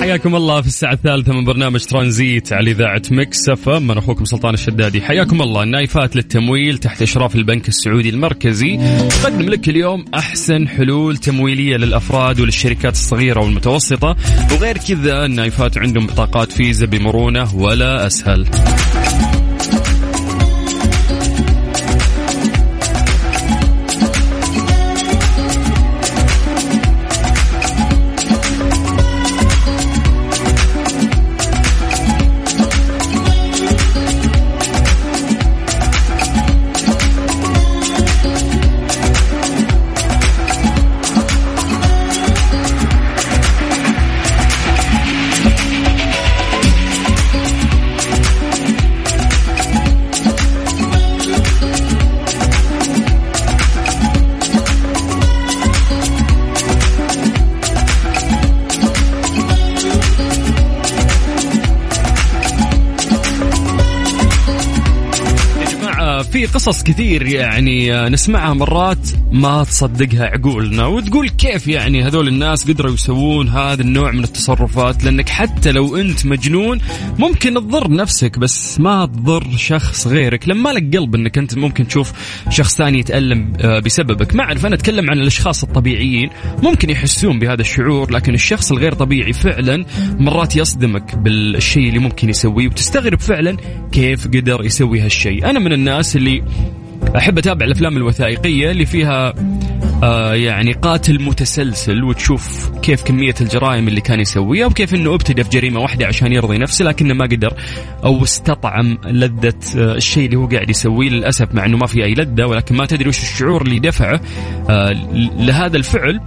حياكم 0.00 0.36
الله 0.36 0.60
في 0.60 0.66
الساعة 0.66 0.92
الثالثة 0.92 1.32
من 1.32 1.44
برنامج 1.44 1.84
ترانزيت 1.84 2.52
على 2.52 2.70
إذاعة 2.70 3.02
Mix 3.10 3.48
FM. 3.48 3.90
أنا 3.90 4.00
أخوكم 4.00 4.24
سلطان 4.24 4.54
الشدادي. 4.54 5.02
حياكم 5.02 5.42
الله. 5.42 5.62
النايفات 5.62 6.16
للتمويل 6.16 6.78
تحت 6.78 7.02
إشراف 7.02 7.36
البنك 7.36 7.68
السعودي 7.68 8.08
المركزي. 8.08 8.78
تقدم 9.22 9.48
لك 9.48 9.68
اليوم 9.68 10.04
أحسن 10.14 10.68
حلول 10.68 11.16
تمويلية 11.16 11.76
للأفراد 11.76 12.40
وللشركات 12.40 12.92
الصغيرة 12.92 13.40
والمتوسطة. 13.40 14.16
وغير 14.52 14.78
كذا 14.78 15.24
النايفات 15.24 15.78
عندهم 15.78 16.06
بطاقات 16.06 16.52
فيزا 16.52 16.86
بمرونة 16.86 17.56
ولا 17.56 18.06
أسهل. 18.06 18.46
قصص 66.66 66.82
كثير 66.82 67.26
يعني 67.26 68.08
نسمعها 68.08 68.54
مرات 68.54 69.08
ما 69.32 69.64
تصدقها 69.64 70.24
عقولنا 70.24 70.86
وتقول 70.86 71.28
كيف 71.28 71.68
يعني 71.68 72.04
هذول 72.04 72.28
الناس 72.28 72.70
قدروا 72.70 72.92
يسوون 72.92 73.48
هذا 73.48 73.82
النوع 73.82 74.10
من 74.10 74.24
التصرفات؟ 74.24 75.04
لأنك 75.04 75.28
حتى 75.28 75.72
لو 75.72 75.96
أنت 75.96 76.26
مجنون 76.26 76.80
ممكن 77.18 77.54
تضر 77.54 77.92
نفسك 77.92 78.38
بس 78.38 78.80
ما 78.80 79.06
تضر 79.06 79.46
شخص 79.56 80.06
غيرك. 80.06 80.48
لما 80.48 80.68
لك 80.68 80.96
قلب 80.96 81.14
أنك 81.14 81.38
أنت 81.38 81.58
ممكن 81.58 81.88
تشوف 81.88 82.12
شخص 82.50 82.76
ثاني 82.76 82.98
يتألم 82.98 83.52
آه، 83.60 83.80
بسببك. 83.80 84.34
ما 84.34 84.42
أعرف 84.42 84.66
أنا 84.66 84.74
أتكلم 84.74 85.10
عن 85.10 85.18
الأشخاص 85.18 85.62
الطبيعيين. 85.62 86.30
ممكن 86.62 86.90
يحسون 86.90 87.38
بهذا 87.38 87.60
الشعور 87.60 88.10
لكن 88.10 88.34
الشخص 88.34 88.72
الغير 88.72 88.94
طبيعي 88.94 89.32
فعلا 89.32 89.84
مرات 90.18 90.56
يصدمك 90.56 91.14
بالشيء 91.14 91.88
اللي 91.88 91.98
ممكن 91.98 92.28
يسويه 92.28 92.66
وتستغرب 92.66 93.20
فعلا 93.20 93.56
كيف 93.92 94.26
قدر 94.26 94.64
يسوي 94.64 95.00
هالشيء. 95.00 95.50
أنا 95.50 95.58
من 95.58 95.72
الناس 95.72 96.16
اللي 96.16 96.42
أحب 97.16 97.38
أتابع 97.38 97.66
الأفلام 97.66 97.96
الوثائقية 97.96 98.70
اللي 98.70 98.86
فيها 98.86 99.34
آه 100.02 100.34
يعني 100.34 100.72
قاتل 100.72 101.22
متسلسل 101.22 102.04
وتشوف 102.04 102.70
كيف 102.82 103.02
كمية 103.02 103.34
الجرائم 103.40 103.88
اللي 103.88 104.00
كان 104.00 104.20
يسويها 104.20 104.66
وكيف 104.66 104.94
إنه 104.94 105.14
ابتدى 105.14 105.44
في 105.44 105.50
جريمة 105.50 105.80
واحدة 105.80 106.06
عشان 106.06 106.32
يرضي 106.32 106.58
نفسه 106.58 106.84
لكنه 106.84 107.14
ما 107.14 107.24
قدر 107.24 107.54
أو 108.04 108.22
استطعم 108.22 108.98
لذة 109.06 109.54
آه 109.76 109.94
الشيء 109.94 110.26
اللي 110.26 110.36
هو 110.36 110.46
قاعد 110.46 110.70
يسويه 110.70 111.08
للأسف 111.08 111.54
مع 111.54 111.66
إنه 111.66 111.76
ما 111.76 111.86
في 111.86 112.04
أي 112.04 112.14
لذة 112.14 112.46
ولكن 112.46 112.76
ما 112.76 112.86
تدري 112.86 113.08
وش 113.08 113.18
الشعور 113.18 113.62
اللي 113.62 113.78
دفعه 113.78 114.20
آه 114.70 114.92
لهذا 115.38 115.76
الفعل. 115.76 116.20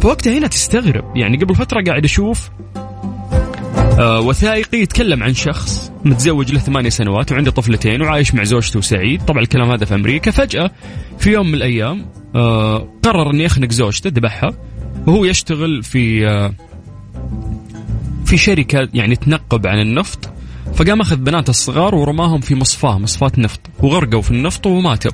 فوقتها 0.00 0.38
هنا 0.38 0.46
تستغرب 0.46 1.16
يعني 1.16 1.36
قبل 1.36 1.54
فترة 1.54 1.82
قاعد 1.86 2.04
أشوف 2.04 2.50
وثائقي 3.98 4.78
يتكلم 4.78 5.22
عن 5.22 5.34
شخص 5.34 5.92
متزوج 6.04 6.52
له 6.52 6.58
ثمانية 6.58 6.88
سنوات 6.88 7.32
وعنده 7.32 7.50
طفلتين 7.50 8.02
وعايش 8.02 8.34
مع 8.34 8.44
زوجته 8.44 8.80
سعيد. 8.80 9.24
طبعا 9.24 9.42
الكلام 9.42 9.70
هذا 9.70 9.84
في 9.84 9.94
أمريكا. 9.94 10.30
فجأة 10.30 10.70
في 11.18 11.30
يوم 11.30 11.48
من 11.48 11.54
الأيام 11.54 12.06
آه 12.34 12.88
قرر 13.02 13.30
أن 13.30 13.40
يخنق 13.40 13.70
زوجته 13.70 14.10
ذبحها 14.10 14.54
وهو 15.06 15.24
يشتغل 15.24 15.82
في 15.82 16.28
آه 16.28 16.54
في 18.24 18.36
شركة 18.36 18.88
يعني 18.94 19.16
تنقب 19.16 19.66
عن 19.66 19.80
النفط. 19.80 20.30
فقام 20.74 21.00
أخذ 21.00 21.16
بناته 21.16 21.50
الصغار 21.50 21.94
ورماهم 21.94 22.40
في 22.40 22.54
مصفاة 22.54 22.98
مصفاة 22.98 23.32
نفط 23.38 23.60
وغرقوا 23.78 24.22
في 24.22 24.30
النفط 24.30 24.66
وماتوا. 24.66 25.12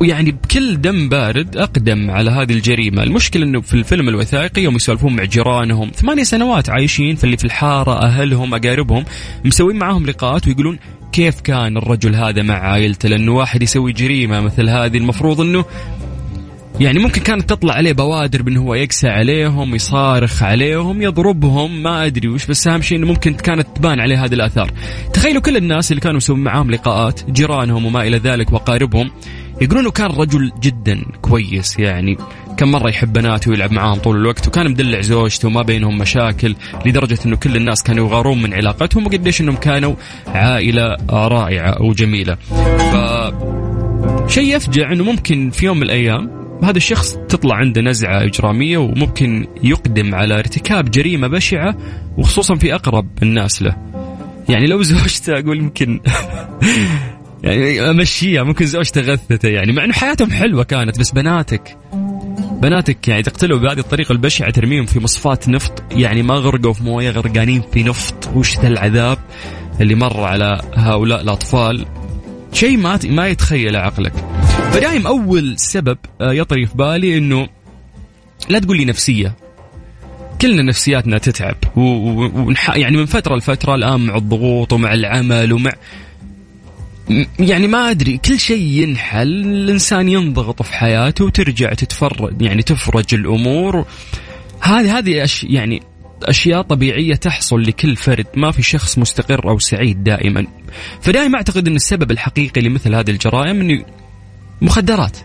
ويعني 0.00 0.30
بكل 0.30 0.80
دم 0.80 1.08
بارد 1.08 1.56
أقدم 1.56 2.10
على 2.10 2.30
هذه 2.30 2.52
الجريمة، 2.52 3.02
المشكلة 3.02 3.44
إنه 3.44 3.60
في 3.60 3.74
الفيلم 3.74 4.08
الوثائقي 4.08 4.62
يوم 4.62 4.76
يسولفون 4.76 5.16
مع 5.16 5.24
جيرانهم، 5.24 5.90
ثمانية 5.94 6.22
سنوات 6.22 6.70
عايشين 6.70 7.16
فاللي 7.16 7.36
في 7.36 7.44
الحارة 7.44 8.02
أهلهم 8.02 8.54
أقاربهم. 8.54 9.04
مسوين 9.44 9.76
معاهم 9.76 10.06
لقاءات 10.06 10.46
ويقولون 10.46 10.78
كيف 11.12 11.40
كان 11.40 11.76
الرجل 11.76 12.14
هذا 12.14 12.42
مع 12.42 12.54
عائلته؟ 12.54 13.08
لأنه 13.08 13.32
واحد 13.32 13.62
يسوي 13.62 13.92
جريمة 13.92 14.40
مثل 14.40 14.68
هذه. 14.68 14.96
المفروض 14.96 15.40
إنه 15.40 15.64
يعني 16.80 16.98
ممكن 16.98 17.20
كانت 17.22 17.50
تطلع 17.50 17.74
عليه 17.74 17.92
بوادر 17.92 18.42
بأنه 18.42 18.60
هو 18.60 18.74
يقسى 18.74 19.08
عليهم 19.08 19.74
يصارخ 19.74 20.42
عليهم 20.42 21.02
يضربهم 21.02 21.82
ما 21.82 22.06
أدري 22.06 22.28
وش 22.28 22.46
بس 22.46 22.68
أهم 22.68 22.82
شيء 22.82 22.98
إنه 22.98 23.06
ممكن 23.06 23.34
كانت 23.34 23.66
تبان 23.74 24.00
عليه 24.00 24.24
هذه 24.24 24.34
الآثار. 24.34 24.70
تخيلوا 25.12 25.42
كل 25.42 25.56
الناس 25.56 25.90
اللي 25.92 26.00
كانوا 26.00 26.16
يسوون 26.16 26.38
معاهم 26.40 26.70
لقاءات 26.70 27.30
جيرانهم 27.30 27.86
وما 27.86 28.02
إلى 28.02 28.18
ذلك 28.18 28.52
وأقاربهم 28.52 29.10
يقولون 29.60 29.90
كان 29.90 30.06
رجل 30.06 30.52
جدا 30.60 31.02
كويس 31.22 31.78
يعني 31.78 32.16
كم 32.56 32.70
مرة 32.70 32.88
يحب 32.88 33.12
بناته 33.12 33.50
ويلعب 33.50 33.72
معاهم 33.72 33.98
طول 33.98 34.16
الوقت 34.16 34.46
وكان 34.48 34.70
مدلع 34.70 35.00
زوجته 35.00 35.48
وما 35.48 35.62
بينهم 35.62 35.98
مشاكل 35.98 36.54
لدرجة 36.86 37.18
إنه 37.26 37.36
كل 37.36 37.56
الناس 37.56 37.82
كانوا 37.82 38.08
يغارون 38.08 38.42
من 38.42 38.54
علاقتهم 38.54 39.06
وقديش 39.06 39.40
إنهم 39.40 39.56
كانوا 39.56 39.94
عائلة 40.26 40.96
رائعة 41.10 41.82
وجميلة. 41.82 42.34
ف 42.92 42.96
شيء 44.28 44.56
يفجع 44.56 44.92
إنه 44.92 45.04
ممكن 45.04 45.50
في 45.50 45.66
يوم 45.66 45.76
من 45.76 45.82
الأيام 45.82 46.45
هذا 46.62 46.76
الشخص 46.76 47.18
تطلع 47.28 47.56
عنده 47.56 47.80
نزعة 47.80 48.24
إجرامية 48.24 48.78
وممكن 48.78 49.46
يقدم 49.62 50.14
على 50.14 50.38
ارتكاب 50.38 50.90
جريمة 50.90 51.28
بشعة 51.28 51.76
وخصوصا 52.18 52.54
في 52.54 52.74
أقرب 52.74 53.08
الناس 53.22 53.62
له. 53.62 53.76
يعني 54.48 54.66
لو 54.66 54.82
زوجته 54.82 55.38
أقول 55.38 55.58
يمكن 55.58 56.00
يعني 57.44 57.90
أمشيها 57.90 58.42
ممكن 58.42 58.66
زوجته 58.66 59.00
غثته 59.00 59.48
يعني 59.48 59.72
مع 59.72 59.84
أنه 59.84 59.92
حياتهم 59.92 60.30
حلوة 60.30 60.64
كانت 60.64 61.00
بس 61.00 61.10
بناتك 61.10 61.76
بناتك 62.60 63.08
يعني 63.08 63.22
تقتلوا 63.22 63.58
بهذه 63.58 63.78
الطريقة 63.78 64.12
البشعة 64.12 64.50
ترميهم 64.50 64.86
في 64.86 65.00
مصفات 65.00 65.48
نفط 65.48 65.82
يعني 65.90 66.22
ما 66.22 66.34
غرقوا 66.34 66.72
في 66.72 66.84
موية 66.84 67.10
غرقانين 67.10 67.62
في 67.72 67.82
نفط. 67.82 68.30
وش 68.34 68.58
ذا 68.58 68.68
العذاب 68.68 69.18
اللي 69.80 69.94
مر 69.94 70.20
على 70.20 70.60
هؤلاء 70.74 71.20
الأطفال؟ 71.20 71.86
شيء 72.52 72.76
ما 72.76 72.98
ما 73.04 73.28
يتخيل 73.28 73.76
عقلك. 73.76 74.12
فدايم 74.76 75.06
أول 75.06 75.58
سبب 75.58 75.98
آه، 76.20 76.32
يطري 76.32 76.66
في 76.66 76.76
بالي 76.76 77.18
أنه 77.18 77.48
لا 78.48 78.58
تقول 78.58 78.76
لي 78.76 78.84
نفسية. 78.84 79.36
كلنا 80.40 80.62
نفسياتنا 80.62 81.18
تتعب 81.18 81.56
و... 81.76 81.80
و... 81.80 82.52
يعني 82.74 82.96
من 82.96 83.06
فترة 83.06 83.36
لفترة 83.36 83.74
الآن 83.74 84.00
مع 84.00 84.16
الضغوط 84.16 84.72
ومع 84.72 84.94
العمل 84.94 85.52
ومع 85.52 85.72
يعني 87.38 87.66
ما 87.66 87.90
أدري 87.90 88.18
كل 88.18 88.38
شيء 88.38 88.62
ينحل 88.62 89.28
الإنسان 89.28 90.08
ينضغط 90.08 90.62
في 90.62 90.72
حياته 90.72 91.24
وترجع 91.24 91.72
تتفرج 91.72 92.42
يعني 92.42 92.62
تفرج 92.62 93.14
الأمور. 93.14 93.84
هذه 94.60 94.98
هذه 94.98 95.24
أش 95.24 95.44
يعني 95.44 95.82
أشياء 96.22 96.62
طبيعية 96.62 97.14
تحصل 97.14 97.62
لكل 97.62 97.96
فرد 97.96 98.26
ما 98.36 98.50
في 98.50 98.62
شخص 98.62 98.98
مستقر 98.98 99.48
أو 99.48 99.58
سعيد 99.58 100.04
دائما. 100.04 100.46
فدائما 101.00 101.36
أعتقد 101.36 101.68
إن 101.68 101.76
السبب 101.76 102.10
الحقيقي 102.10 102.60
لمثل 102.60 102.94
هذه 102.94 103.10
الجرائم 103.10 103.60
انه 103.60 103.84
مخدرات. 104.62 105.18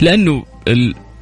لأنه 0.00 0.44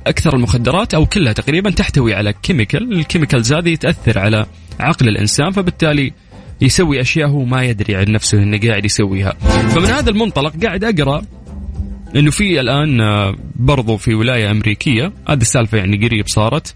أكثر 0.07 0.37
المخدرات 0.37 0.95
أو 0.95 1.07
كلها 1.07 1.33
تقريبا 1.33 1.71
تحتوي 1.71 2.15
على 2.15 2.33
chemical 2.33 2.93
ال 2.93 2.99
chemicals 2.99 3.53
هذه 3.53 3.75
تأثر 3.75 4.19
على 4.19 4.47
عقل 4.81 5.09
الإنسان 5.09 5.51
فبالتالي 5.51 6.13
يسوي 6.61 7.01
أشياء 7.01 7.29
هو 7.29 7.45
ما 7.45 7.63
يدري 7.63 7.97
عن 7.97 8.05
نفسه 8.09 8.43
إنه 8.43 8.59
قاعد 8.69 8.85
يسويها. 8.85 9.33
فمن 9.75 9.87
هذا 9.87 10.11
المنطلق 10.11 10.53
قاعد 10.65 10.85
أقرأ 10.85 11.23
إنه 12.17 12.31
في 12.31 12.61
الآن 12.61 13.01
آه، 13.01 13.35
برضو 13.57 13.97
في 13.97 14.15
ولاية 14.15 14.51
أمريكية 14.51 15.13
هذه 15.29 15.41
السالفة 15.41 15.79
يعني 15.79 16.07
قريب 16.07 16.29
صارت 16.29 16.75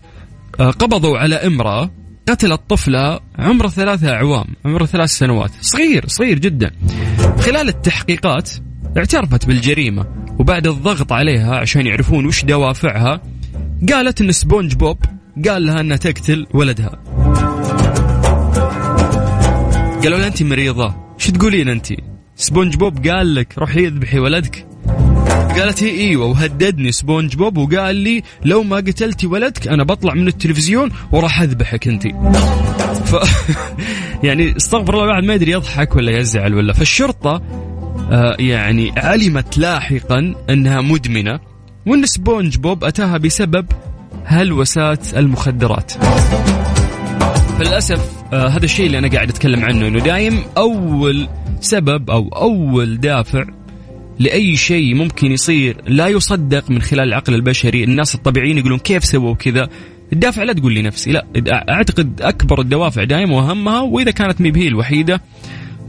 آه، 0.61 0.71
قبضوا 0.71 1.19
على 1.19 1.35
امرأة 1.35 1.91
قتلت 2.29 2.61
طفلة 2.69 3.21
عمره 3.39 3.69
ثلاثة 3.69 4.13
أعوام 4.13 4.45
عمره 4.65 4.85
ثلاث 4.85 5.11
سنوات. 5.11 5.51
صغير 5.61 6.05
صغير 6.09 6.39
جدا. 6.39 6.71
خلال 7.39 7.69
التحقيقات 7.69 8.51
اعترفت 8.97 9.47
بالجريمة. 9.47 10.24
وبعد 10.39 10.67
الضغط 10.67 11.13
عليها 11.13 11.57
عشان 11.57 11.87
يعرفون 11.87 12.27
وش 12.27 12.45
دوافعها 12.45 13.21
قالت 13.93 14.21
إن 14.21 14.33
سبونج 14.33 14.75
بوب 14.75 14.99
قال 15.49 15.67
لها 15.67 15.81
إنها 15.81 15.97
تقتل 15.97 16.47
ولدها. 16.55 17.01
قالوا 20.03 20.19
لها 20.19 20.27
انت 20.27 20.43
مريضة 20.43 20.95
شو 21.19 21.33
تقولين 21.33 21.69
انت؟ 21.69 21.87
سبونج 22.37 22.77
بوب 22.77 23.07
قال 23.09 23.35
لك 23.35 23.59
روحي 23.59 23.87
اذبحي 23.87 24.19
ولدك. 24.19 24.67
قالت 25.57 25.83
هي 25.83 25.91
إيوه 25.91 26.27
وهددني 26.27 26.93
سبونج 26.93 27.37
بوب 27.37 27.59
وقال 27.59 27.97
لي 27.97 28.23
لو 28.45 28.63
ما 28.63 28.77
قتلتي 28.77 29.27
ولدك 29.27 29.69
أنا 29.69 29.85
بطلع 29.85 30.15
من 30.15 30.29
التلفزيون 30.29 30.91
وراح 31.13 31.41
أذبحك 31.41 31.89
انت. 31.89 32.07
ف 33.07 33.17
يعني 34.27 34.57
استغفر 34.57 34.93
الله 34.93 35.05
الواحد 35.05 35.25
ما 35.25 35.35
يدري 35.35 35.53
يضحك 35.53 35.97
ولا 35.97 36.19
يزعل 36.19 36.55
ولا. 36.55 36.73
فالشرطة 36.73 37.43
يعني 38.39 38.93
علمت 38.97 39.59
لاحقا 39.59 40.35
أنها 40.51 40.81
مدمنة 40.81 41.41
وأن 41.87 42.07
سبونج 42.07 42.57
بوب 42.57 42.85
أتاها 42.85 43.19
بسبب 43.19 43.67
هلوسات 44.25 45.17
المخدرات. 45.17 45.93
فللأسف 47.59 48.25
آه 48.33 48.49
هذا 48.49 48.65
الشيء 48.65 48.87
اللي 48.87 48.99
أنا 48.99 49.09
قاعد 49.09 49.29
أتكلم 49.29 49.65
عنه 49.65 49.89
إنه 49.89 49.99
دايم 49.99 50.43
أول 50.57 51.29
سبب 51.61 52.11
أو 52.11 52.29
أول 52.29 53.01
دافع 53.01 53.45
لأي 54.19 54.57
شيء 54.57 54.95
ممكن 54.95 55.33
يصير 55.33 55.77
لا 55.87 56.09
يصدق 56.09 56.71
من 56.71 56.83
خلال 56.83 57.09
العقل 57.09 57.35
البشري. 57.35 57.85
الناس 57.85 58.15
الطبيعيين 58.15 58.59
يقولون 58.59 58.79
كيف 58.79 59.05
سووا 59.05 59.35
كذا؟ 59.35 59.69
الدافع 60.13 60.43
لا 60.43 60.53
تقول 60.53 60.73
لي 60.73 60.83
نفسي 60.83 61.13
لا 61.13 61.27
أعتقد 61.71 62.21
أكبر 62.23 62.61
الدوافع 62.61 63.05
دائما 63.05 63.37
وأهمها 63.37 63.81
وإذا 63.81 64.11
كانت 64.11 64.41
مي 64.41 64.53
هي 64.57 64.69
الوحيدة 64.69 65.21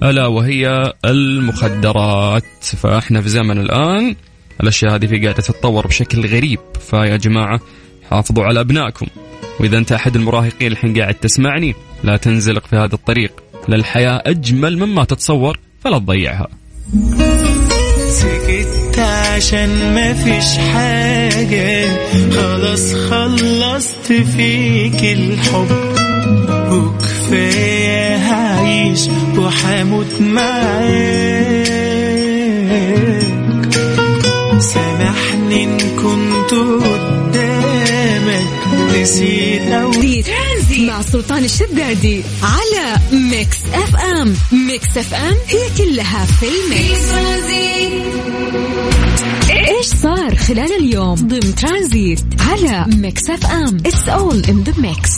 ألا 0.04 0.28
وهي 0.28 0.94
المخدرات. 1.06 2.44
فإحنا 2.64 3.22
في 3.22 3.30
زمن 3.30 3.58
الآن 3.58 4.16
الأشياء 4.62 4.96
هذه 4.96 5.06
في 5.06 5.18
قاعدة 5.18 5.42
تتطور 5.42 5.88
بشكل 5.88 6.26
غريب. 6.28 6.60
فيا 6.90 7.18
جماعة 7.18 7.60
حافظوا 8.10 8.44
على 8.44 8.60
أبنائكم. 8.60 9.08
وإذا 9.60 9.78
أنت 9.78 9.92
أحد 9.92 10.16
المراهقين 10.16 10.72
الحين 10.72 11.00
قاعد 11.02 11.14
تسمعني 11.14 11.76
لا 12.04 12.18
تنزلق 12.18 12.68
في 12.68 12.76
هذا 12.76 12.96
الطريق. 12.96 13.32
للحياة 13.70 14.22
أجمل 14.26 14.78
مما 14.78 15.04
تتصور 15.04 15.60
فلا 15.84 15.98
تضيعها. 15.98 16.48
سكت 18.10 19.00
عشان 19.00 19.94
ما 19.96 20.14
فيش 20.14 20.58
حاجة. 20.58 21.88
خلاص 22.32 22.94
خلصت 22.94 24.14
فيك 24.14 25.04
الحب. 25.04 25.96
وكفاية 26.72 28.18
هعيش 28.86 29.08
وحموت 29.38 30.22
معاك. 30.22 31.76
سامحني 34.60 35.64
إن 35.64 35.78
كنت 35.78 36.54
قدامك 36.54 38.48
نسيت 38.96 39.62
أو 39.62 39.92
ترانزيت 39.92 40.90
مع 40.90 41.02
سلطان 41.02 41.44
الشدادي 41.44 42.24
على 42.44 42.98
Mix 43.12 43.58
FM. 43.74 44.36
Mix 44.52 44.98
FM 44.98 45.36
هي 45.48 45.70
كلها 45.78 46.26
في 46.26 46.46
ال 46.46 46.58
mix. 46.58 47.06
إيش 49.68 49.86
صار 49.86 50.36
خلال 50.36 50.72
اليوم؟ 50.80 51.16
ضمن 51.16 51.56
ترانزيت 51.56 52.26
على 52.40 52.86
Mix 52.98 53.30
FM. 53.30 53.78
It's 53.86 54.10
all 54.10 54.44
in 54.50 54.64
the 54.64 54.74
mix 54.78 55.12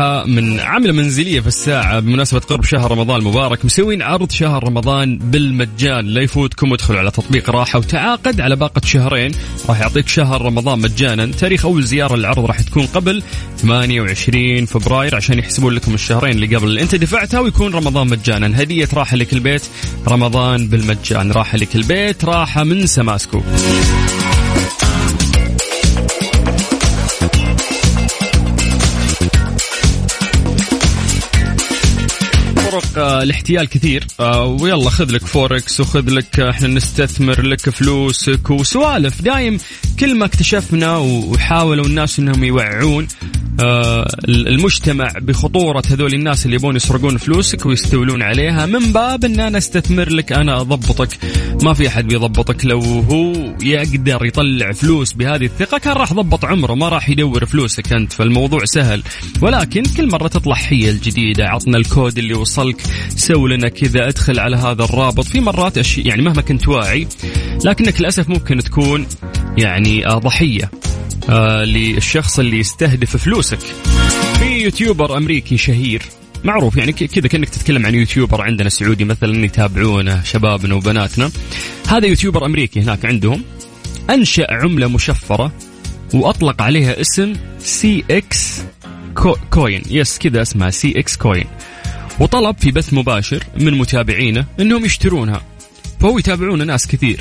الان 0.00 0.20
راحة 0.20 0.26
من 0.26 0.60
عملة 0.60 0.92
منزلية 0.92 1.40
في 1.40 1.46
الساعة 1.46 2.00
بمناسبة 2.00 2.40
قرب 2.40 2.64
شهر 2.64 2.90
رمضان 2.90 3.20
المبارك. 3.20 3.64
مسوين 3.64 4.02
عرض 4.02 4.30
شهر 4.30 4.64
رمضان 4.64 5.18
بالمجان. 5.18 6.06
لا 6.06 6.22
يفوتكم 6.22 6.72
ادخلوا 6.72 6.98
على 6.98 7.10
تطبيق 7.10 7.50
راحة 7.50 7.78
وتعاقد 7.78 8.40
على 8.40 8.56
باقة 8.56 8.80
شهرين. 8.84 9.32
راح 9.68 9.80
يعطيك 9.80 10.08
شهر 10.08 10.42
رمضان 10.42 10.78
مجانا. 10.78 11.26
تاريخ 11.26 11.64
أول 11.64 11.82
زيارة 11.82 12.16
للعرض 12.16 12.44
راح 12.44 12.60
تكون 12.60 12.86
قبل 12.86 13.22
28 13.58 14.66
فبراير 14.66 15.16
عشان 15.16 15.38
يحسبون 15.38 15.74
لكم 15.74 15.94
الشهرين 15.94 16.32
اللي 16.32 16.56
قبل. 16.56 16.68
اللي 16.68 16.82
أنت 16.82 16.94
دفعتها 16.94 17.40
ويكون 17.40 17.74
رمضان 17.74 18.06
مجانا. 18.06 18.62
هدية 18.62 18.88
راحة 18.94 19.16
لك 19.16 19.32
البيت. 19.32 19.62
رمضان 20.08 20.68
بالمجان. 20.68 21.32
راحة 21.32 21.58
لك 21.58 21.76
البيت. 21.76 22.24
راحة 22.24 22.64
من 22.64 22.86
سماسكو. 22.86 23.42
الاحتيال 32.96 33.68
كثير. 33.68 34.06
آه، 34.20 34.44
ويلا 34.44 34.90
خذ 34.90 35.10
لك 35.10 35.26
فوركس 35.26 35.80
وخذ 35.80 36.10
لك 36.10 36.40
آه، 36.40 36.50
إحنا 36.50 36.68
نستثمر 36.68 37.42
لك 37.42 37.70
فلوسك 37.70 38.50
وسوالف. 38.50 39.22
دايم 39.22 39.58
كل 40.00 40.14
ما 40.14 40.24
اكتشفنا 40.24 40.96
وحاولوا 40.96 41.86
الناس 41.86 42.18
إنهم 42.18 42.44
يوعون 42.44 43.04
آه، 43.04 43.39
المجتمع 44.28 45.12
بخطورة 45.20 45.82
هذول 45.90 46.14
الناس 46.14 46.46
اللي 46.46 46.56
يبون 46.56 46.76
يسرقون 46.76 47.16
فلوسك 47.16 47.66
ويستولون 47.66 48.22
عليها 48.22 48.66
من 48.66 48.92
باب 48.92 49.24
إن 49.24 49.40
أنا 49.40 49.58
أستثمر 49.58 50.08
لك 50.08 50.32
أنا 50.32 50.60
أضبطك. 50.60 51.08
ما 51.62 51.74
في 51.74 51.88
أحد 51.88 52.08
بيضبطك. 52.08 52.64
لو 52.64 52.80
هو 52.80 53.32
يقدر 53.62 54.24
يطلع 54.24 54.72
فلوس 54.72 55.12
بهذه 55.12 55.44
الثقة 55.44 55.78
كان 55.78 55.92
راح 55.92 56.12
ضبط 56.12 56.44
عمره 56.44 56.74
ما 56.74 56.88
راح 56.88 57.08
يدور 57.08 57.46
فلوسك 57.46 57.92
أنت 57.92 58.12
فالموضوع 58.12 58.64
سهل. 58.64 59.02
ولكن 59.42 59.82
كل 59.96 60.10
مرة 60.10 60.28
تطلع 60.28 60.54
حيل 60.54 61.00
جديدة 61.00 61.44
عطنا 61.48 61.78
الكود 61.78 62.18
اللي 62.18 62.34
وصلك 62.34 62.82
سوي 63.08 63.56
لنا 63.56 63.68
كذا 63.68 64.08
ادخل 64.08 64.38
على 64.38 64.56
هذا 64.56 64.84
الرابط. 64.84 65.24
في 65.24 65.40
مرات 65.40 65.78
أشي 65.78 66.00
يعني 66.00 66.22
مهما 66.22 66.42
كنت 66.42 66.68
واعي 66.68 67.06
لكنك 67.64 68.00
للأسف 68.00 68.28
ممكن 68.28 68.58
تكون 68.58 69.06
يعني 69.58 70.06
آه، 70.06 70.18
ضحية. 70.18 70.70
آه 71.28 71.64
للشخص 71.64 72.38
اللي 72.38 72.58
يستهدف 72.58 73.16
فلوسك. 73.16 73.58
في 74.38 74.62
YouTuber 74.62 75.16
أمريكي 75.16 75.56
شهير 75.56 76.02
معروف 76.44 76.76
يعني 76.76 76.92
كذا 76.92 77.28
كأنك 77.28 77.48
تتكلم 77.48 77.86
عن 77.86 77.94
YouTuber 77.94 78.42
عندنا 78.42 78.68
سعودي 78.68 79.04
مثلا 79.04 79.44
يتابعونه 79.44 80.22
شبابنا 80.22 80.74
وبناتنا. 80.74 81.30
هذا 81.88 82.06
YouTuber 82.06 82.46
أمريكي 82.46 82.80
هناك 82.80 83.04
عندهم. 83.04 83.42
أنشأ 84.10 84.46
عملة 84.50 84.88
مشفرة 84.88 85.52
وأطلق 86.14 86.62
عليها 86.62 87.00
اسم 87.00 87.32
CX 87.58 88.62
Coin 89.50 89.82
yes 89.90 90.18
كذا 90.18 90.42
اسمها 90.42 90.70
CX 90.70 91.16
Coin 91.16 91.44
وطلب 92.20 92.56
في 92.58 92.70
بث 92.70 92.94
مباشر 92.94 93.44
من 93.60 93.78
متابعينه 93.78 94.44
إنهم 94.60 94.84
يشترونها. 94.84 95.42
فهو 96.00 96.18
يتابعون 96.18 96.66
ناس 96.66 96.86
كثير. 96.86 97.20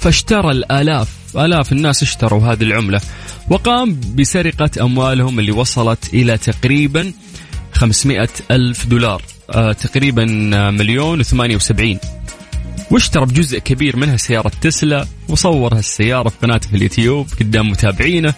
فاشترى 0.00 0.50
الآلاف 0.50 1.17
آلاف 1.36 1.72
الناس 1.72 2.02
اشتروا 2.02 2.52
هذه 2.52 2.62
العملة. 2.62 3.00
وقام 3.50 4.00
بسرقة 4.14 4.70
أموالهم 4.80 5.38
اللي 5.38 5.52
وصلت 5.52 6.14
إلى 6.14 6.38
تقريبا 6.38 7.12
500 7.72 8.28
ألف 8.50 8.86
دولار. 8.86 9.22
آه 9.50 9.72
تقريبا 9.72 10.50
آه، 10.54 10.70
مليون 10.70 11.20
وثمانية 11.20 11.56
وسبعين. 11.56 11.98
واشترى 12.90 13.26
بجزء 13.26 13.58
كبير 13.58 13.96
منها 13.96 14.16
سيارة 14.16 14.52
تسلا 14.60 15.06
وصور 15.28 15.74
هالسيارة 15.74 16.28
في 16.28 16.36
قناته 16.42 16.68
في 16.68 16.76
اليوتيوب 16.76 17.26
قدام 17.40 17.70
متابعينه. 17.70 18.34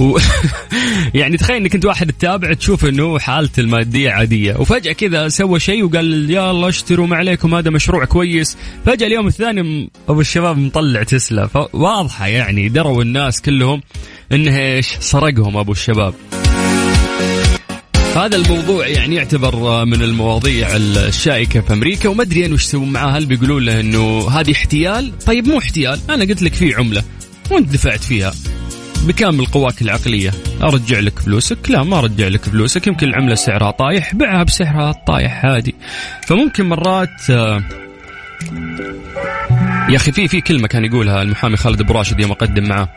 و... 0.00 0.18
يعني 1.20 1.36
تخيل 1.36 1.56
إنك 1.56 1.74
أنت 1.74 1.84
واحد 1.84 2.12
تتابع 2.12 2.52
تشوف 2.52 2.84
إنه 2.84 3.18
حالته 3.18 3.60
المادية 3.60 4.10
عادية. 4.10 4.56
وفجأة 4.56 4.92
كذا 4.92 5.28
سوى 5.28 5.60
شيء 5.60 5.84
وقال 5.84 6.30
يلا 6.30 6.68
اشتروا 6.68 7.06
ما 7.06 7.16
عليكم 7.16 7.54
هذا 7.54 7.70
مشروع 7.70 8.04
كويس. 8.04 8.56
فجأة 8.86 9.06
اليوم 9.06 9.26
الثاني 9.26 9.90
أبو 10.08 10.20
الشباب 10.20 10.58
مطلع 10.58 11.02
تسلا. 11.02 11.46
فواضحة 11.46 12.26
يعني 12.26 12.68
دروا 12.68 13.02
الناس 13.02 13.42
كلهم 13.42 13.82
إنه 14.32 14.58
إيش؟ 14.58 14.86
سرقهم 15.00 15.56
أبو 15.56 15.72
الشباب. 15.72 16.14
هذا 18.16 18.36
الموضوع 18.36 18.86
يعني 18.86 19.16
يعتبر 19.16 19.84
من 19.84 20.02
المواضيع 20.02 20.76
الشائكة 20.76 21.60
في 21.60 21.72
أمريكا 21.72 22.08
وما 22.08 22.22
أدري 22.22 22.46
أنا 22.46 22.54
وش 22.54 22.64
يسوون 22.64 22.92
معاه 22.92 23.10
هل 23.10 23.26
بيقولون 23.26 23.64
له 23.64 23.80
أنه 23.80 24.30
هذه 24.30 24.52
احتيال؟ 24.52 25.18
طيب 25.26 25.48
مو 25.48 25.58
احتيال 25.58 26.00
أنا 26.10 26.24
قلت 26.24 26.42
لك 26.42 26.54
في 26.54 26.74
عملة 26.74 27.02
وأنت 27.50 27.72
دفعت 27.72 28.04
فيها. 28.04 28.34
بكامل 29.06 29.46
قواك 29.46 29.82
العقلية. 29.82 30.30
أرجع 30.62 30.98
لك 30.98 31.18
فلوسك. 31.18 31.70
لا 31.70 31.82
ما 31.82 31.98
أرجع 31.98 32.28
لك 32.28 32.44
فلوسك. 32.44 32.86
يمكن 32.86 33.08
العملة 33.08 33.34
سعرها 33.34 33.70
طايح 33.70 34.14
بيعها 34.14 34.42
بسعرها 34.42 34.90
الطايح 34.90 35.44
عادي 35.44 35.74
فممكن 36.26 36.68
مرات 36.68 37.30
آه، 37.30 37.62
يا 39.88 39.96
أخي 39.96 40.12
في 40.12 40.28
في 40.28 40.40
كلمة 40.40 40.68
كان 40.68 40.84
يقولها 40.84 41.22
المحامي 41.22 41.56
خالد 41.56 41.80
أبو 41.80 41.92
راشد 41.92 42.20
يوم 42.20 42.30
أقدم 42.30 42.68
معاه 42.68 42.88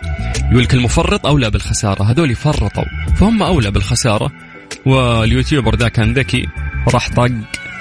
يقول 0.52 0.64
لك 0.64 0.74
المفرط 0.74 1.26
أولى 1.26 1.50
بالخسارة. 1.50 2.04
هذول 2.04 2.36
فرطوا 2.36 2.84
فهم 3.16 3.44
أولى 3.44 3.72
بالخسارة 3.72 4.32
واليوتيوبر 4.86 5.76
ذا 5.76 5.88
كان 5.90 6.14
ذكي 6.14 6.48
راح 6.94 7.10
طق 7.10 7.32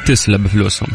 تسلا 0.07 0.37
بفلوسهم. 0.39 0.89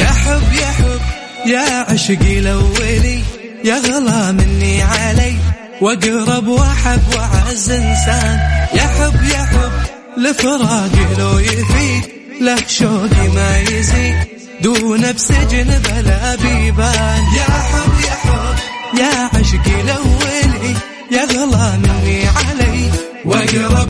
يا 0.00 0.06
حب 0.06 0.52
يا 0.60 0.66
حب 0.66 1.00
يا 1.46 1.92
عشقي 1.92 2.38
الأولي 2.38 3.22
يا 3.64 3.78
غلا 3.78 4.32
مني 4.32 4.82
علي. 4.82 5.53
واقرب 5.80 6.48
واحب 6.48 7.02
وأعز 7.14 7.70
إنسان. 7.70 8.38
يا 8.74 8.82
حب 8.82 9.24
يا 9.24 9.44
حب 9.44 9.72
لفراقي 10.16 11.14
لو 11.18 11.38
يفيد. 11.38 12.02
له 12.40 12.56
شوقي 12.66 13.28
ما 13.34 13.58
يزيد. 13.58 14.16
دون 14.60 15.12
بسجن 15.12 15.80
بلا 15.84 16.36
بيبان. 16.36 17.22
يا 17.36 17.44
حب 17.44 17.92
يا 18.04 18.14
حب 18.24 18.56
يا 18.98 19.30
عشقي 19.40 19.80
الاولي 19.80 20.76
يا 21.10 21.24
غلا 21.24 21.76
مني 21.76 22.28
علي. 22.28 22.90
واقرب 23.24 23.74